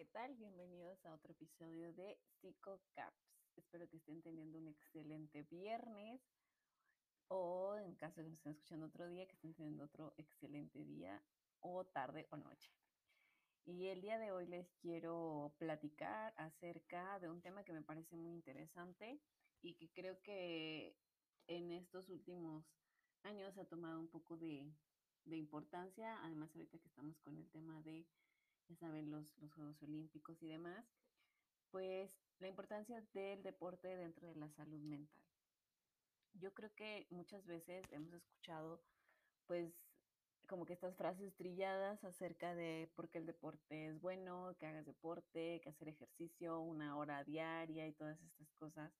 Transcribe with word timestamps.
¿qué 0.00 0.06
tal? 0.06 0.34
Bienvenidos 0.36 1.04
a 1.04 1.12
otro 1.12 1.32
episodio 1.32 1.92
de 1.92 2.18
PsicoCaps. 2.40 3.36
Espero 3.54 3.86
que 3.86 3.98
estén 3.98 4.22
teniendo 4.22 4.58
un 4.58 4.66
excelente 4.66 5.42
viernes 5.42 6.22
o 7.28 7.76
en 7.76 7.94
caso 7.96 8.16
de 8.16 8.24
que 8.24 8.30
nos 8.30 8.38
estén 8.38 8.52
escuchando 8.52 8.86
otro 8.86 9.06
día, 9.06 9.26
que 9.26 9.34
estén 9.34 9.52
teniendo 9.52 9.84
otro 9.84 10.14
excelente 10.16 10.86
día 10.86 11.22
o 11.60 11.84
tarde 11.84 12.26
o 12.30 12.38
noche. 12.38 12.72
Y 13.66 13.88
el 13.88 14.00
día 14.00 14.16
de 14.16 14.32
hoy 14.32 14.46
les 14.46 14.72
quiero 14.80 15.54
platicar 15.58 16.32
acerca 16.38 17.18
de 17.18 17.28
un 17.28 17.42
tema 17.42 17.62
que 17.62 17.74
me 17.74 17.82
parece 17.82 18.16
muy 18.16 18.32
interesante 18.32 19.20
y 19.60 19.74
que 19.74 19.90
creo 19.90 20.22
que 20.22 20.96
en 21.46 21.72
estos 21.72 22.08
últimos 22.08 22.64
años 23.22 23.58
ha 23.58 23.66
tomado 23.66 24.00
un 24.00 24.08
poco 24.08 24.38
de, 24.38 24.72
de 25.26 25.36
importancia, 25.36 26.18
además 26.24 26.48
ahorita 26.54 26.78
que 26.78 26.88
estamos 26.88 27.20
con 27.20 27.36
el 27.36 27.50
tema 27.50 27.82
de 27.82 28.06
ya 28.70 28.76
saben, 28.76 29.10
los, 29.10 29.36
los 29.38 29.52
Juegos 29.52 29.82
Olímpicos 29.82 30.40
y 30.42 30.46
demás, 30.46 30.86
pues 31.70 32.16
la 32.38 32.46
importancia 32.46 33.02
del 33.12 33.42
deporte 33.42 33.96
dentro 33.96 34.28
de 34.28 34.36
la 34.36 34.48
salud 34.50 34.80
mental. 34.80 35.24
Yo 36.34 36.54
creo 36.54 36.72
que 36.76 37.08
muchas 37.10 37.44
veces 37.46 37.84
hemos 37.90 38.12
escuchado, 38.12 38.80
pues, 39.46 39.74
como 40.46 40.64
que 40.64 40.72
estas 40.72 40.96
frases 40.96 41.34
trilladas 41.34 42.02
acerca 42.04 42.54
de 42.54 42.90
por 42.94 43.08
qué 43.10 43.18
el 43.18 43.26
deporte 43.26 43.88
es 43.88 44.00
bueno, 44.00 44.54
que 44.58 44.66
hagas 44.66 44.86
deporte, 44.86 45.60
que 45.62 45.70
hacer 45.70 45.88
ejercicio 45.88 46.60
una 46.60 46.96
hora 46.96 47.24
diaria 47.24 47.88
y 47.88 47.92
todas 47.92 48.22
estas 48.22 48.52
cosas. 48.52 48.92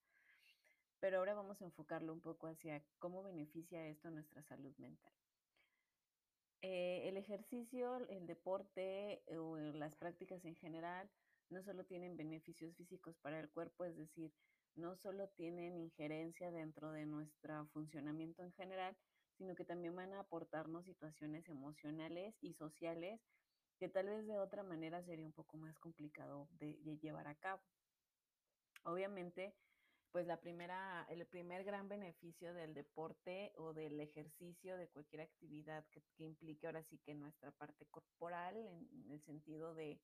Pero 0.98 1.18
ahora 1.18 1.34
vamos 1.34 1.62
a 1.62 1.64
enfocarlo 1.64 2.12
un 2.12 2.20
poco 2.20 2.48
hacia 2.48 2.82
cómo 2.98 3.22
beneficia 3.22 3.86
esto 3.86 4.10
nuestra 4.10 4.42
salud 4.42 4.76
mental. 4.78 5.14
Eh, 6.62 7.08
el 7.08 7.16
ejercicio, 7.16 7.96
el 8.08 8.26
deporte 8.26 9.22
eh, 9.26 9.38
o 9.38 9.56
las 9.56 9.96
prácticas 9.96 10.44
en 10.44 10.56
general 10.56 11.10
no 11.48 11.62
solo 11.62 11.84
tienen 11.84 12.16
beneficios 12.16 12.76
físicos 12.76 13.16
para 13.18 13.40
el 13.40 13.50
cuerpo, 13.50 13.84
es 13.84 13.96
decir, 13.96 14.32
no 14.76 14.94
solo 14.96 15.28
tienen 15.30 15.76
injerencia 15.76 16.50
dentro 16.50 16.92
de 16.92 17.06
nuestro 17.06 17.66
funcionamiento 17.68 18.42
en 18.42 18.52
general, 18.52 18.96
sino 19.36 19.54
que 19.54 19.64
también 19.64 19.96
van 19.96 20.12
a 20.12 20.20
aportarnos 20.20 20.84
situaciones 20.84 21.48
emocionales 21.48 22.36
y 22.42 22.52
sociales 22.54 23.20
que 23.78 23.88
tal 23.88 24.06
vez 24.06 24.26
de 24.26 24.38
otra 24.38 24.62
manera 24.62 25.02
sería 25.02 25.26
un 25.26 25.32
poco 25.32 25.56
más 25.56 25.78
complicado 25.78 26.46
de, 26.52 26.76
de 26.82 26.98
llevar 26.98 27.26
a 27.26 27.34
cabo. 27.34 27.62
Obviamente, 28.84 29.54
pues 30.12 30.26
la 30.26 30.40
primera, 30.40 31.06
el 31.08 31.24
primer 31.26 31.64
gran 31.64 31.88
beneficio 31.88 32.52
del 32.52 32.74
deporte 32.74 33.52
o 33.56 33.72
del 33.72 34.00
ejercicio 34.00 34.76
de 34.76 34.88
cualquier 34.88 35.22
actividad 35.22 35.86
que, 35.90 36.02
implique 36.18 36.66
ahora 36.66 36.82
sí 36.82 36.98
que 36.98 37.14
nuestra 37.14 37.52
parte 37.52 37.86
corporal, 37.86 38.56
en, 38.56 39.10
el 39.10 39.22
sentido 39.22 39.74
de, 39.74 40.00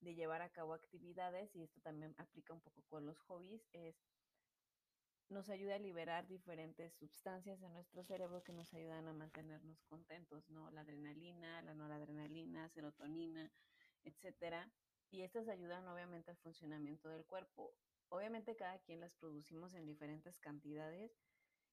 de, 0.00 0.14
llevar 0.14 0.42
a 0.42 0.50
cabo 0.50 0.74
actividades, 0.74 1.54
y 1.54 1.62
esto 1.62 1.80
también 1.80 2.14
aplica 2.18 2.52
un 2.52 2.60
poco 2.60 2.82
con 2.88 3.06
los 3.06 3.18
hobbies, 3.20 3.62
es 3.72 3.96
nos 5.30 5.48
ayuda 5.48 5.76
a 5.76 5.78
liberar 5.78 6.26
diferentes 6.28 6.92
sustancias 6.94 7.62
en 7.62 7.72
nuestro 7.72 8.04
cerebro 8.04 8.44
que 8.44 8.52
nos 8.52 8.72
ayudan 8.74 9.08
a 9.08 9.14
mantenernos 9.14 9.82
contentos, 9.84 10.46
¿no? 10.50 10.70
La 10.72 10.82
adrenalina, 10.82 11.62
la 11.62 11.72
noradrenalina, 11.72 12.68
serotonina, 12.68 13.50
etcétera. 14.04 14.70
Y 15.10 15.22
estas 15.22 15.48
ayudan 15.48 15.88
obviamente 15.88 16.30
al 16.30 16.36
funcionamiento 16.38 17.08
del 17.08 17.24
cuerpo 17.24 17.74
Obviamente 18.12 18.54
cada 18.54 18.78
quien 18.80 19.00
las 19.00 19.14
producimos 19.14 19.72
en 19.72 19.86
diferentes 19.86 20.38
cantidades 20.38 21.18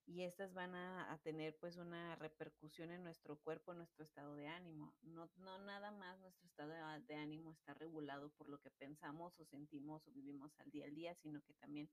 y 0.05 0.23
estas 0.23 0.53
van 0.53 0.73
a, 0.73 1.19
tener 1.21 1.57
pues 1.59 1.75
una 1.75 2.15
repercusión 2.15 2.91
en 2.91 3.03
nuestro 3.03 3.35
cuerpo, 3.41 3.73
en 3.73 3.79
nuestro 3.79 4.05
estado 4.05 4.37
de 4.37 4.47
ánimo. 4.47 4.95
No, 5.01 5.29
no 5.35 5.59
nada 5.59 5.91
más 5.91 6.17
nuestro 6.21 6.47
estado 6.47 6.71
de, 7.01 7.15
ánimo 7.15 7.51
está 7.51 7.73
regulado 7.73 8.29
por 8.37 8.47
lo 8.47 8.57
que 8.61 8.71
pensamos 8.71 9.37
o 9.37 9.43
sentimos 9.43 10.07
o 10.07 10.11
vivimos 10.11 10.57
al 10.61 10.71
día 10.71 10.85
al 10.85 10.95
día, 10.95 11.13
sino 11.15 11.41
que 11.43 11.53
también 11.55 11.89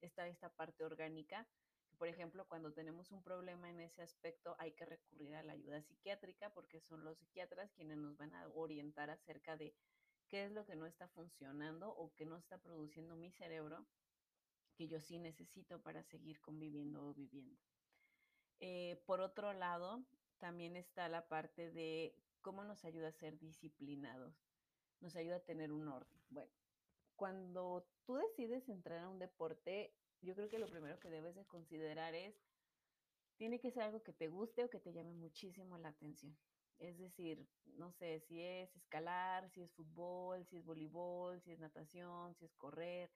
está 0.00 0.26
esta 0.26 0.48
parte 0.48 0.84
orgánica 0.84 1.46
por 1.96 2.08
ejemplo 2.08 2.46
cuando 2.48 2.72
tenemos 2.72 3.12
un 3.12 3.22
problema 3.22 3.70
en 3.70 3.78
ese 3.78 4.02
aspecto 4.02 4.56
hay 4.58 4.72
que 4.72 4.84
recurrir 4.84 5.36
a 5.36 5.44
la 5.44 5.52
ayuda 5.52 5.80
psiquiátrica 5.80 6.52
porque 6.52 6.80
son 6.80 7.04
los 7.04 7.18
psiquiatras 7.18 7.72
quienes 7.72 7.98
nos 7.98 8.16
van 8.16 8.34
a 8.34 8.48
orientar 8.48 9.10
acerca 9.10 9.56
de 9.56 9.72
qué 10.34 10.46
es 10.46 10.50
lo 10.50 10.66
que 10.66 10.74
no 10.74 10.84
está 10.84 11.06
funcionando 11.06 11.90
o 11.90 12.12
que 12.16 12.26
no 12.26 12.36
está 12.36 12.58
produciendo 12.58 13.14
mi 13.14 13.30
cerebro 13.30 13.86
que 14.74 14.88
yo 14.88 14.98
sí 14.98 15.20
necesito 15.20 15.80
para 15.80 16.02
seguir 16.02 16.40
conviviendo 16.40 17.06
o 17.06 17.14
viviendo. 17.14 17.62
Eh, 18.58 19.00
por 19.06 19.20
otro 19.20 19.52
lado, 19.52 20.04
también 20.38 20.74
está 20.74 21.08
la 21.08 21.28
parte 21.28 21.70
de 21.70 22.16
cómo 22.40 22.64
nos 22.64 22.84
ayuda 22.84 23.06
a 23.06 23.12
ser 23.12 23.38
disciplinados, 23.38 24.34
nos 24.98 25.14
ayuda 25.14 25.36
a 25.36 25.44
tener 25.44 25.70
un 25.70 25.86
orden. 25.86 26.20
Bueno, 26.30 26.50
cuando 27.14 27.86
tú 28.04 28.16
decides 28.16 28.68
entrar 28.68 29.04
a 29.04 29.08
un 29.08 29.20
deporte, 29.20 29.94
yo 30.20 30.34
creo 30.34 30.48
que 30.48 30.58
lo 30.58 30.66
primero 30.66 30.98
que 30.98 31.10
debes 31.10 31.36
de 31.36 31.46
considerar 31.46 32.12
es, 32.16 32.34
tiene 33.36 33.60
que 33.60 33.70
ser 33.70 33.84
algo 33.84 34.02
que 34.02 34.12
te 34.12 34.26
guste 34.26 34.64
o 34.64 34.68
que 34.68 34.80
te 34.80 34.92
llame 34.92 35.14
muchísimo 35.14 35.78
la 35.78 35.90
atención. 35.90 36.36
Es 36.78 36.98
decir, 36.98 37.48
no 37.64 37.92
sé 37.92 38.20
si 38.20 38.40
es 38.42 38.74
escalar, 38.76 39.50
si 39.50 39.62
es 39.62 39.72
fútbol, 39.74 40.44
si 40.46 40.56
es 40.56 40.64
voleibol, 40.64 41.40
si 41.42 41.52
es 41.52 41.58
natación, 41.58 42.34
si 42.34 42.44
es 42.44 42.54
correr, 42.56 43.12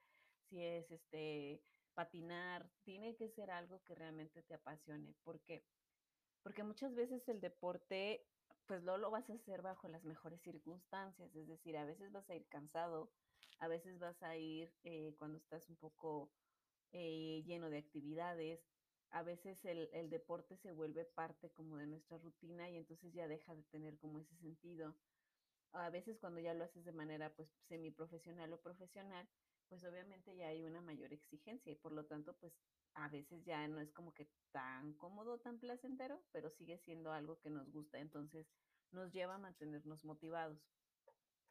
si 0.49 0.63
es 0.63 0.91
este 0.91 1.63
patinar, 1.93 2.71
tiene 2.83 3.15
que 3.15 3.29
ser 3.29 3.51
algo 3.51 3.83
que 3.83 3.95
realmente 3.95 4.43
te 4.43 4.55
apasione, 4.55 5.15
porque 5.23 5.65
porque 6.43 6.63
muchas 6.63 6.95
veces 6.95 7.27
el 7.27 7.41
deporte 7.41 8.25
pues 8.65 8.83
no 8.83 8.97
lo 8.97 9.11
vas 9.11 9.29
a 9.29 9.33
hacer 9.33 9.61
bajo 9.61 9.87
las 9.87 10.03
mejores 10.05 10.41
circunstancias, 10.41 11.35
es 11.35 11.47
decir, 11.47 11.75
a 11.77 11.85
veces 11.85 12.11
vas 12.11 12.29
a 12.29 12.35
ir 12.35 12.47
cansado, 12.47 13.11
a 13.59 13.67
veces 13.67 13.99
vas 13.99 14.21
a 14.21 14.37
ir 14.37 14.75
eh, 14.83 15.15
cuando 15.17 15.37
estás 15.39 15.69
un 15.69 15.77
poco 15.77 16.31
eh, 16.91 17.43
lleno 17.45 17.69
de 17.69 17.79
actividades, 17.79 18.61
a 19.11 19.23
veces 19.23 19.63
el, 19.65 20.09
deporte 20.09 20.55
se 20.57 20.71
vuelve 20.71 21.05
parte 21.05 21.49
como 21.51 21.77
de 21.77 21.87
nuestra 21.87 22.17
rutina 22.17 22.69
y 22.69 22.77
entonces 22.77 23.13
ya 23.13 23.27
deja 23.27 23.55
de 23.55 23.63
tener 23.63 23.97
como 23.97 24.19
ese 24.19 24.35
sentido. 24.37 24.95
A 25.71 25.89
veces 25.89 26.19
cuando 26.19 26.39
ya 26.39 26.53
lo 26.53 26.63
haces 26.63 26.85
de 26.85 26.91
manera 26.91 27.33
pues 27.35 27.49
semiprofesional 27.67 28.53
o 28.53 28.61
profesional, 28.61 29.27
pues 29.67 29.83
obviamente 29.83 30.35
ya 30.35 30.47
hay 30.47 30.63
una 30.63 30.81
mayor 30.81 31.13
exigencia 31.13 31.71
y 31.71 31.75
por 31.75 31.91
lo 31.91 32.05
tanto 32.05 32.35
pues 32.37 32.53
a 32.95 33.07
veces 33.07 33.43
ya 33.45 33.67
no 33.67 33.79
es 33.79 33.91
como 33.91 34.13
que 34.13 34.27
tan 34.51 34.93
cómodo, 34.93 35.39
tan 35.39 35.59
placentero, 35.59 36.21
pero 36.31 36.49
sigue 36.49 36.77
siendo 36.79 37.11
algo 37.11 37.39
que 37.39 37.49
nos 37.49 37.71
gusta, 37.71 37.99
entonces 37.99 38.47
nos 38.91 39.11
lleva 39.11 39.35
a 39.35 39.39
mantenernos 39.39 40.03
motivados. 40.05 40.59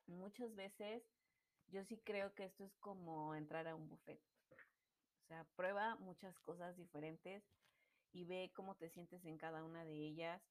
Muchas 0.07 0.55
veces 0.55 1.03
yo 1.69 1.85
sí 1.85 1.99
creo 1.99 2.35
que 2.35 2.45
esto 2.45 2.65
es 2.65 2.77
como 2.77 3.35
entrar 3.35 3.69
a 3.69 3.75
un 3.75 3.89
buffet. 3.89 4.21
Sea, 5.29 5.45
prueba 5.57 5.95
muchas 5.97 6.39
cosas 6.41 6.75
diferentes 6.79 7.45
y 8.13 8.25
ve 8.25 8.51
cómo 8.55 8.77
te 8.77 8.89
sientes 8.89 9.27
en 9.27 9.37
cada 9.37 9.63
una 9.63 9.85
de 9.85 9.95
ellas 9.95 10.43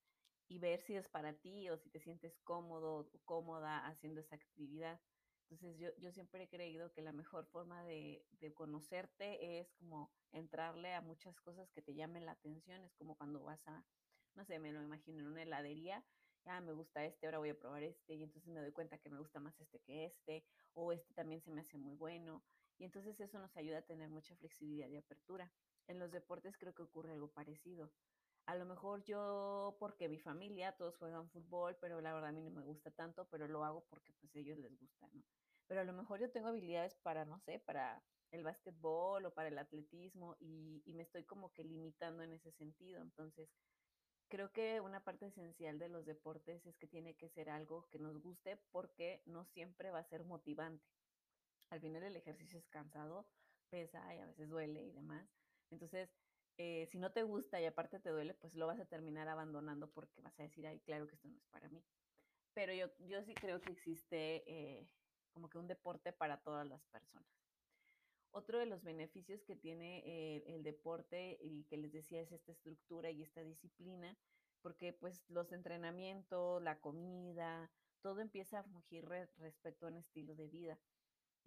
y 0.48 0.60
ver 0.60 0.82
si 0.82 0.96
es 0.96 1.10
para 1.10 1.34
ti 1.34 1.68
o 1.70 1.78
si 1.78 1.90
te 1.90 2.00
sientes 2.00 2.38
cómodo 2.44 3.00
o 3.00 3.10
cómoda 3.26 3.88
haciendo 3.88 4.22
esa 4.22 4.36
actividad. 4.36 5.02
Entonces 5.50 5.80
yo, 5.80 5.90
yo 5.98 6.12
siempre 6.12 6.44
he 6.44 6.48
creído 6.48 6.92
que 6.94 7.02
la 7.02 7.12
mejor 7.12 7.48
forma 7.48 7.84
de, 7.86 8.24
de, 8.40 8.54
conocerte 8.54 9.60
es 9.60 9.72
como 9.80 10.12
entrarle 10.32 10.94
a 10.94 11.02
muchas 11.02 11.40
cosas 11.42 11.72
que 11.72 11.82
te 11.82 11.96
llamen 11.96 12.28
la 12.28 12.34
atención. 12.34 12.84
Es 12.84 12.94
como 12.94 13.18
cuando 13.18 13.44
vas 13.44 13.68
a, 13.68 13.84
no 14.36 14.46
sé, 14.46 14.60
me 14.60 14.72
lo 14.72 14.84
imagino 14.84 15.22
en 15.22 15.28
una 15.28 15.42
heladería, 15.42 16.06
ah, 16.46 16.62
me 16.62 16.74
gusta 16.74 17.04
este, 17.04 17.26
ahora 17.26 17.40
voy 17.40 17.50
a 17.50 17.58
probar 17.58 17.82
este, 17.82 18.14
y 18.14 18.22
entonces 18.22 18.52
me 18.54 18.62
doy 18.62 18.72
cuenta 18.72 19.00
que 19.00 19.10
me 19.10 19.18
gusta 19.18 19.40
más 19.40 19.60
este 19.60 19.80
que 19.80 20.06
este, 20.06 20.46
o 20.74 20.92
este 20.92 21.14
también 21.16 21.42
se 21.42 21.50
me 21.50 21.62
hace 21.62 21.78
muy 21.78 21.96
bueno. 21.96 22.44
Y 22.78 22.86
entonces 22.86 23.20
eso 23.20 23.40
nos 23.40 23.56
ayuda 23.58 23.80
a 23.80 23.86
tener 23.86 24.10
mucha 24.10 24.36
flexibilidad 24.36 24.88
y 24.88 24.98
apertura. 24.98 25.52
En 25.88 26.00
los 26.00 26.12
deportes 26.12 26.58
creo 26.58 26.74
que 26.74 26.84
ocurre 26.84 27.14
algo 27.14 27.32
parecido. 27.32 27.94
A 28.46 28.56
lo 28.56 28.66
mejor 28.66 29.04
yo, 29.04 29.76
porque 29.80 30.08
mi 30.08 30.20
familia, 30.20 30.76
todos 30.78 30.96
juegan 30.98 31.30
fútbol, 31.30 31.78
pero 31.82 32.00
la 32.02 32.14
verdad 32.14 32.30
a 32.30 32.34
mí 32.34 32.42
no 32.42 32.52
me 32.52 32.62
gusta 32.62 32.92
tanto, 32.92 33.28
pero 33.30 33.48
lo 33.48 33.66
hago 33.66 33.86
porque 33.90 34.14
pues 34.14 34.36
a 34.36 34.40
ellos 34.40 34.58
les 34.58 34.78
gusta, 34.78 35.10
¿no? 35.12 35.24
Pero 35.68 35.82
a 35.82 35.84
lo 35.84 35.92
mejor 35.94 36.20
yo 36.22 36.32
tengo 36.32 36.48
habilidades 36.48 36.96
para, 36.96 37.26
no 37.26 37.40
sé, 37.40 37.60
para 37.60 38.06
el 38.32 38.44
básquetbol 38.44 39.26
o 39.26 39.34
para 39.34 39.50
el 39.50 39.58
atletismo 39.58 40.38
y, 40.40 40.82
y 40.86 40.94
me 40.94 41.04
estoy 41.04 41.26
como 41.26 41.52
que 41.52 41.64
limitando 41.64 42.24
en 42.24 42.34
ese 42.34 42.52
sentido. 42.54 43.02
Entonces, 43.02 43.50
creo 44.30 44.52
que 44.54 44.80
una 44.82 45.04
parte 45.04 45.28
esencial 45.28 45.78
de 45.80 45.90
los 45.90 46.06
deportes 46.06 46.66
es 46.66 46.78
que 46.78 46.88
tiene 46.88 47.18
que 47.18 47.30
ser 47.30 47.50
algo 47.50 47.90
que 47.90 48.00
nos 48.00 48.22
guste 48.22 48.58
porque 48.72 49.24
no 49.26 49.46
siempre 49.46 49.92
va 49.92 50.00
a 50.00 50.04
ser 50.10 50.24
motivante 50.24 50.97
al 51.70 51.82
final 51.82 52.04
el 52.04 52.16
ejercicio 52.16 52.60
es 52.60 52.68
cansado, 52.70 53.28
pesa 53.70 54.14
y 54.16 54.20
a 54.20 54.26
veces 54.26 54.50
duele 54.50 54.84
y 54.84 54.92
demás. 54.92 55.30
Entonces, 55.70 56.10
eh, 56.58 56.88
si 56.88 56.98
no 57.00 57.12
te 57.12 57.24
gusta 57.24 57.62
y 57.62 57.66
aparte 57.66 58.00
te 58.00 58.10
duele, 58.10 58.34
pues 58.34 58.56
lo 58.56 58.68
vas 58.68 58.80
a 58.80 58.86
terminar 58.86 59.28
abandonando 59.28 59.92
porque 59.92 60.22
vas 60.22 60.40
a 60.40 60.44
decir, 60.44 60.66
ay, 60.66 60.80
claro 60.80 61.08
que 61.08 61.16
esto 61.16 61.28
no 61.28 61.38
es 61.38 61.46
para 61.48 61.70
mí. 61.70 61.84
Pero 62.54 62.74
yo, 62.74 62.88
yo 63.00 63.22
sí 63.24 63.34
creo 63.36 63.62
que 63.62 63.72
existe 63.72 64.44
eh, 64.48 64.90
como 65.32 65.50
que 65.50 65.60
un 65.60 65.68
deporte 65.68 66.14
para 66.14 66.42
todas 66.42 66.68
las 66.68 66.84
personas. 66.86 67.28
Otro 68.32 68.60
de 68.60 68.66
los 68.66 68.84
beneficios 68.84 69.44
que 69.44 69.56
tiene 69.56 70.04
eh, 70.06 70.44
el 70.48 70.64
deporte 70.64 71.38
y 71.42 71.64
que 71.66 71.78
les 71.78 71.92
decía 71.92 72.22
es 72.22 72.32
esta 72.32 72.52
estructura 72.52 73.10
y 73.12 73.24
esta 73.24 73.44
disciplina, 73.44 74.18
porque 74.62 74.94
pues 74.94 75.30
los 75.30 75.52
entrenamientos, 75.52 76.62
la 76.62 76.80
comida, 76.80 77.72
todo 78.02 78.20
empieza 78.20 78.60
a 78.60 78.64
fungir 78.64 79.06
re 79.06 79.28
respecto 79.38 79.86
a 79.86 79.90
un 79.90 79.98
estilo 79.98 80.36
de 80.36 80.48
vida. 80.48 80.80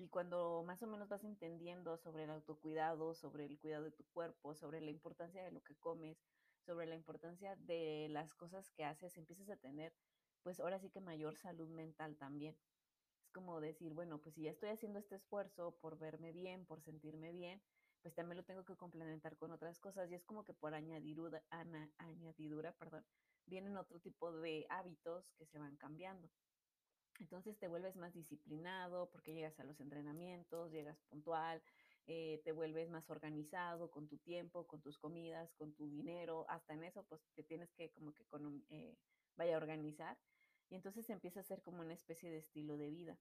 Y 0.00 0.08
cuando 0.08 0.64
más 0.66 0.82
o 0.82 0.86
menos 0.86 1.10
vas 1.10 1.24
entendiendo 1.24 1.98
sobre 1.98 2.24
el 2.24 2.30
autocuidado, 2.30 3.12
sobre 3.12 3.44
el 3.44 3.58
cuidado 3.58 3.84
de 3.84 3.90
tu 3.90 4.02
cuerpo, 4.14 4.54
sobre 4.54 4.80
la 4.80 4.90
importancia 4.90 5.44
de 5.44 5.50
lo 5.52 5.60
que 5.60 5.76
comes, 5.76 6.24
sobre 6.64 6.86
la 6.86 6.94
importancia 6.94 7.54
de 7.56 8.08
las 8.08 8.32
cosas 8.32 8.70
que 8.70 8.82
haces, 8.82 9.18
empiezas 9.18 9.50
a 9.50 9.58
tener, 9.58 9.94
pues 10.42 10.58
ahora 10.58 10.78
sí 10.78 10.88
que 10.88 11.02
mayor 11.02 11.36
salud 11.36 11.68
mental 11.68 12.16
también. 12.16 12.56
Es 13.22 13.30
como 13.30 13.60
decir, 13.60 13.92
bueno, 13.92 14.22
pues 14.22 14.36
si 14.36 14.44
ya 14.44 14.52
estoy 14.52 14.70
haciendo 14.70 14.98
este 14.98 15.16
esfuerzo 15.16 15.76
por 15.82 15.98
verme 15.98 16.32
bien, 16.32 16.64
por 16.64 16.80
sentirme 16.80 17.32
bien, 17.32 17.62
pues 18.00 18.14
también 18.14 18.38
lo 18.38 18.44
tengo 18.44 18.64
que 18.64 18.76
complementar 18.76 19.36
con 19.36 19.50
otras 19.52 19.78
cosas 19.80 20.10
y 20.10 20.14
es 20.14 20.24
como 20.24 20.46
que 20.46 20.54
por 20.54 20.72
añadidura, 20.72 21.44
añadidura 21.98 22.72
perdón, 22.72 23.04
vienen 23.44 23.76
otro 23.76 24.00
tipo 24.00 24.32
de 24.32 24.64
hábitos 24.70 25.30
que 25.36 25.44
se 25.44 25.58
van 25.58 25.76
cambiando. 25.76 26.30
Entonces 27.20 27.58
te 27.58 27.68
vuelves 27.68 27.96
más 27.96 28.14
disciplinado 28.14 29.10
porque 29.10 29.34
llegas 29.34 29.58
a 29.60 29.64
los 29.64 29.80
entrenamientos, 29.80 30.72
llegas 30.72 31.02
puntual, 31.02 31.62
eh, 32.06 32.40
te 32.44 32.52
vuelves 32.52 32.90
más 32.90 33.10
organizado 33.10 33.90
con 33.90 34.08
tu 34.08 34.18
tiempo, 34.18 34.66
con 34.66 34.80
tus 34.82 34.98
comidas, 34.98 35.54
con 35.54 35.74
tu 35.74 35.88
dinero, 35.88 36.46
hasta 36.48 36.74
en 36.74 36.84
eso 36.84 37.04
pues 37.06 37.30
te 37.34 37.44
tienes 37.44 37.72
que 37.72 37.90
como 37.92 38.12
que 38.14 38.24
eh, 38.70 38.98
vaya 39.36 39.54
a 39.54 39.58
organizar 39.58 40.18
y 40.68 40.76
entonces 40.76 41.10
empieza 41.10 41.40
a 41.40 41.44
ser 41.44 41.62
como 41.62 41.80
una 41.82 41.94
especie 41.94 42.30
de 42.30 42.38
estilo 42.38 42.76
de 42.78 42.90
vida. 42.90 43.20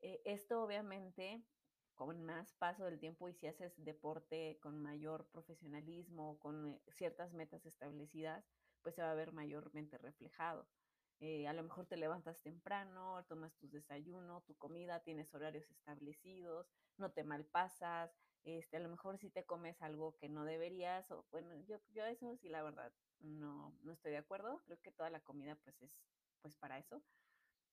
Eh, 0.00 0.22
esto 0.24 0.62
obviamente 0.62 1.46
con 1.94 2.22
más 2.22 2.54
paso 2.54 2.84
del 2.84 2.98
tiempo 2.98 3.28
y 3.28 3.34
si 3.34 3.46
haces 3.46 3.74
deporte 3.82 4.58
con 4.60 4.78
mayor 4.82 5.28
profesionalismo, 5.30 6.38
con 6.38 6.66
eh, 6.66 6.82
ciertas 6.88 7.32
metas 7.34 7.64
establecidas, 7.66 8.50
pues 8.82 8.94
se 8.96 9.02
va 9.02 9.10
a 9.12 9.14
ver 9.14 9.32
mayormente 9.32 9.98
reflejado. 9.98 10.70
Eh, 11.20 11.48
a 11.48 11.54
lo 11.54 11.62
mejor 11.62 11.86
te 11.86 11.96
levantas 11.96 12.42
temprano, 12.42 13.24
tomas 13.26 13.56
tus 13.56 13.70
desayunos, 13.72 14.44
tu 14.44 14.54
comida, 14.56 15.00
tienes 15.02 15.32
horarios 15.34 15.70
establecidos, 15.70 16.68
no 16.98 17.12
te 17.12 17.24
malpasas, 17.24 18.14
este, 18.44 18.76
a 18.76 18.80
lo 18.80 18.90
mejor 18.90 19.16
si 19.18 19.30
te 19.30 19.46
comes 19.46 19.80
algo 19.80 20.16
que 20.18 20.28
no 20.28 20.44
deberías, 20.44 21.10
o 21.10 21.26
bueno, 21.30 21.54
yo, 21.66 21.78
yo 21.88 22.04
eso 22.04 22.36
sí 22.36 22.48
la 22.50 22.62
verdad 22.62 22.92
no, 23.18 23.78
no 23.82 23.92
estoy 23.92 24.12
de 24.12 24.18
acuerdo, 24.18 24.62
creo 24.66 24.78
que 24.82 24.92
toda 24.92 25.08
la 25.10 25.20
comida 25.20 25.56
pues 25.56 25.80
es 25.82 25.98
pues 26.42 26.54
para 26.56 26.78
eso, 26.78 27.02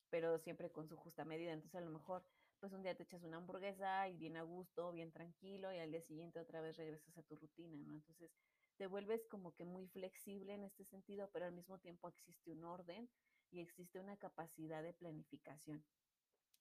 pero 0.09 0.37
siempre 0.39 0.71
con 0.71 0.87
su 0.87 0.95
justa 0.97 1.25
medida, 1.25 1.51
entonces 1.53 1.75
a 1.75 1.81
lo 1.81 1.91
mejor 1.91 2.25
pues 2.59 2.71
un 2.73 2.83
día 2.83 2.95
te 2.95 3.03
echas 3.03 3.23
una 3.23 3.37
hamburguesa 3.37 4.07
y 4.09 4.17
bien 4.17 4.37
a 4.37 4.43
gusto, 4.43 4.91
bien 4.91 5.11
tranquilo, 5.11 5.73
y 5.73 5.79
al 5.79 5.91
día 5.91 6.01
siguiente 6.01 6.39
otra 6.39 6.61
vez 6.61 6.77
regresas 6.77 7.17
a 7.17 7.23
tu 7.23 7.35
rutina, 7.35 7.81
¿no? 7.83 7.95
Entonces 7.95 8.37
te 8.77 8.87
vuelves 8.87 9.27
como 9.27 9.53
que 9.53 9.65
muy 9.65 9.87
flexible 9.87 10.53
en 10.53 10.63
este 10.63 10.85
sentido, 10.85 11.29
pero 11.33 11.45
al 11.45 11.53
mismo 11.53 11.79
tiempo 11.79 12.07
existe 12.07 12.51
un 12.51 12.63
orden 12.63 13.09
y 13.53 13.61
existe 13.61 13.99
una 13.99 14.17
capacidad 14.17 14.81
de 14.81 14.93
planificación. 14.93 15.85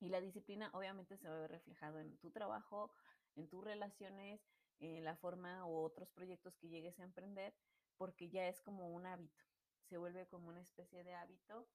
Y 0.01 0.09
la 0.09 0.21
disciplina 0.21 0.71
obviamente 0.75 1.17
se 1.17 1.29
va 1.29 1.37
a 1.37 1.41
ver 1.41 1.51
reflejado 1.51 2.01
en 2.01 2.19
tu 2.19 2.31
trabajo, 2.31 2.93
en 3.35 3.49
tus 3.49 3.65
relaciones, 3.65 4.41
en 4.79 5.05
la 5.05 5.17
forma 5.17 5.67
u 5.67 5.77
otros 5.77 6.11
proyectos 6.11 6.57
que 6.57 6.69
llegues 6.69 6.99
a 7.01 7.05
emprender, 7.05 7.55
porque 7.97 8.29
ya 8.29 8.49
es 8.49 8.61
como 8.61 8.91
un 8.91 9.07
hábito, 9.07 9.45
se 9.89 9.97
vuelve 9.97 10.27
como 10.27 10.49
una 10.49 10.61
especie 10.61 11.05
de 11.05 11.15
hábito 11.15 11.69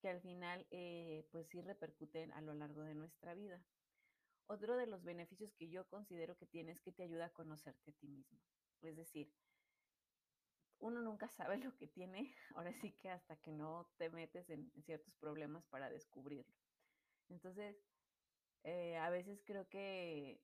que 0.00 0.08
al 0.08 0.20
final 0.20 0.66
eh, 0.70 1.26
pues 1.30 1.48
sí 1.48 1.60
repercuten 1.60 2.32
a 2.32 2.40
lo 2.40 2.54
largo 2.54 2.82
de 2.82 2.94
nuestra 2.94 3.34
vida. 3.34 3.64
Otro 4.46 4.76
de 4.76 4.86
los 4.86 5.02
beneficios 5.02 5.54
que 5.54 5.70
yo 5.70 5.86
considero 5.88 6.36
que 6.36 6.46
tiene 6.46 6.72
es 6.72 6.80
que 6.80 6.92
te 6.92 7.02
ayuda 7.02 7.26
a 7.26 7.32
conocerte 7.32 7.90
a 7.90 7.94
ti 7.94 8.08
mismo. 8.08 8.38
Es 8.82 8.96
decir, 8.96 9.32
uno 10.78 11.00
nunca 11.00 11.28
sabe 11.28 11.58
lo 11.58 11.74
que 11.76 11.86
tiene, 11.86 12.34
ahora 12.54 12.72
sí 12.72 12.92
que 12.92 13.10
hasta 13.10 13.36
que 13.36 13.52
no 13.52 13.90
te 13.96 14.10
metes 14.10 14.50
en, 14.50 14.70
ciertos 14.82 15.14
problemas 15.16 15.64
para 15.66 15.90
descubrirlo. 15.90 16.54
Entonces, 17.28 17.76
eh, 18.64 18.96
a 18.96 19.10
veces 19.10 19.42
creo 19.44 19.68
que 19.68 20.40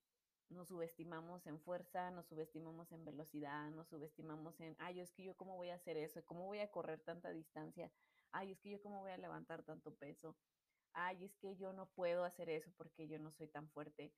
nos 0.48 0.68
subestimamos 0.68 1.46
en 1.46 1.60
fuerza, 1.60 2.10
nos 2.10 2.26
subestimamos 2.26 2.90
en 2.92 3.04
velocidad, 3.04 3.70
nos 3.70 3.88
subestimamos 3.88 4.60
en, 4.60 4.74
ay, 4.78 5.00
es 5.00 5.12
que 5.12 5.22
yo 5.22 5.36
cómo 5.36 5.56
voy 5.56 5.70
a 5.70 5.76
hacer 5.76 5.96
eso, 5.96 6.24
cómo 6.24 6.46
voy 6.46 6.58
a 6.58 6.70
correr 6.70 7.00
tanta 7.00 7.30
distancia, 7.30 7.92
ay, 8.32 8.52
es 8.52 8.60
que 8.60 8.70
yo 8.70 8.82
cómo 8.82 9.00
voy 9.00 9.12
a 9.12 9.16
levantar 9.16 9.62
tanto 9.62 9.94
peso, 9.94 10.36
ay, 10.92 11.24
es 11.24 11.36
que 11.36 11.56
yo 11.56 11.72
no 11.72 11.86
puedo 11.90 12.24
hacer 12.24 12.48
eso 12.50 12.70
porque 12.76 13.06
yo 13.06 13.18
no 13.18 13.30
soy 13.32 13.48
tan 13.48 13.68
fuerte. 13.70 14.12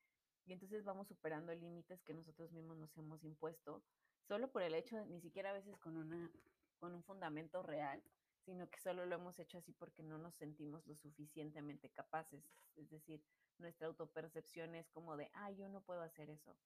Y 0.45 0.53
entonces 0.53 0.85
vamos 0.85 1.09
superando 1.09 1.55
límites 1.55 2.03
que 2.03 2.15
nosotros 2.15 2.51
mismos 2.53 2.77
nos 2.77 2.97
hemos 2.97 3.23
impuesto, 3.25 3.85
solo 4.23 4.51
por 4.51 4.63
el 4.63 4.75
hecho, 4.75 4.97
de, 4.97 5.07
ni 5.07 5.21
siquiera 5.21 5.51
a 5.51 5.55
veces 5.55 5.77
con, 5.79 5.97
una, 5.97 6.31
con 6.79 6.95
un 6.95 7.03
fundamento 7.03 7.63
real, 7.63 8.03
sino 8.45 8.69
que 8.69 8.81
solo 8.81 9.07
lo 9.07 9.15
hemos 9.17 9.39
hecho 9.39 9.59
así 9.59 9.73
porque 9.73 10.03
no 10.03 10.19
nos 10.19 10.35
sentimos 10.35 10.87
lo 10.87 10.97
suficientemente 10.97 11.91
capaces. 11.91 12.45
Es 12.77 12.91
decir, 12.91 13.25
nuestra 13.59 13.87
autopercepción 13.87 14.75
es 14.75 14.89
como 14.91 15.17
de, 15.17 15.31
ay, 15.35 15.57
yo 15.57 15.69
no 15.69 15.83
puedo 15.83 16.03
hacer 16.03 16.31
eso. 16.31 16.57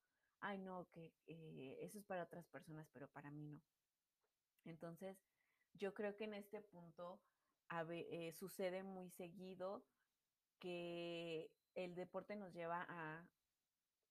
Ay, 0.40 0.58
no, 0.58 0.88
que 0.90 1.14
eh, 1.26 1.78
eso 1.80 1.98
es 1.98 2.04
para 2.04 2.24
otras 2.24 2.46
personas, 2.48 2.88
pero 2.92 3.08
para 3.08 3.30
mí 3.30 3.46
no. 3.46 3.60
Entonces, 4.64 5.18
yo 5.74 5.94
creo 5.94 6.16
que 6.16 6.24
en 6.24 6.34
este 6.34 6.60
punto 6.60 7.20
eh, 7.90 8.32
sucede 8.32 8.82
muy 8.82 9.10
seguido 9.10 9.84
que 10.58 11.50
el 11.74 11.94
deporte 11.94 12.36
nos 12.36 12.52
lleva 12.54 12.86
a 12.88 13.28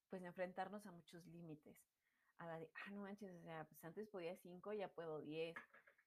pues 0.08 0.22
enfrentarnos 0.22 0.86
a 0.86 0.92
muchos 0.92 1.26
límites. 1.26 1.95
A 2.38 2.46
la 2.46 2.58
de, 2.58 2.70
ah, 2.74 2.90
no 2.92 3.02
manches, 3.02 3.32
o 3.32 3.42
sea, 3.42 3.66
pues 3.66 3.82
antes 3.84 4.08
podía 4.08 4.36
5, 4.36 4.72
ya 4.72 4.88
puedo 4.88 5.20
10. 5.20 5.54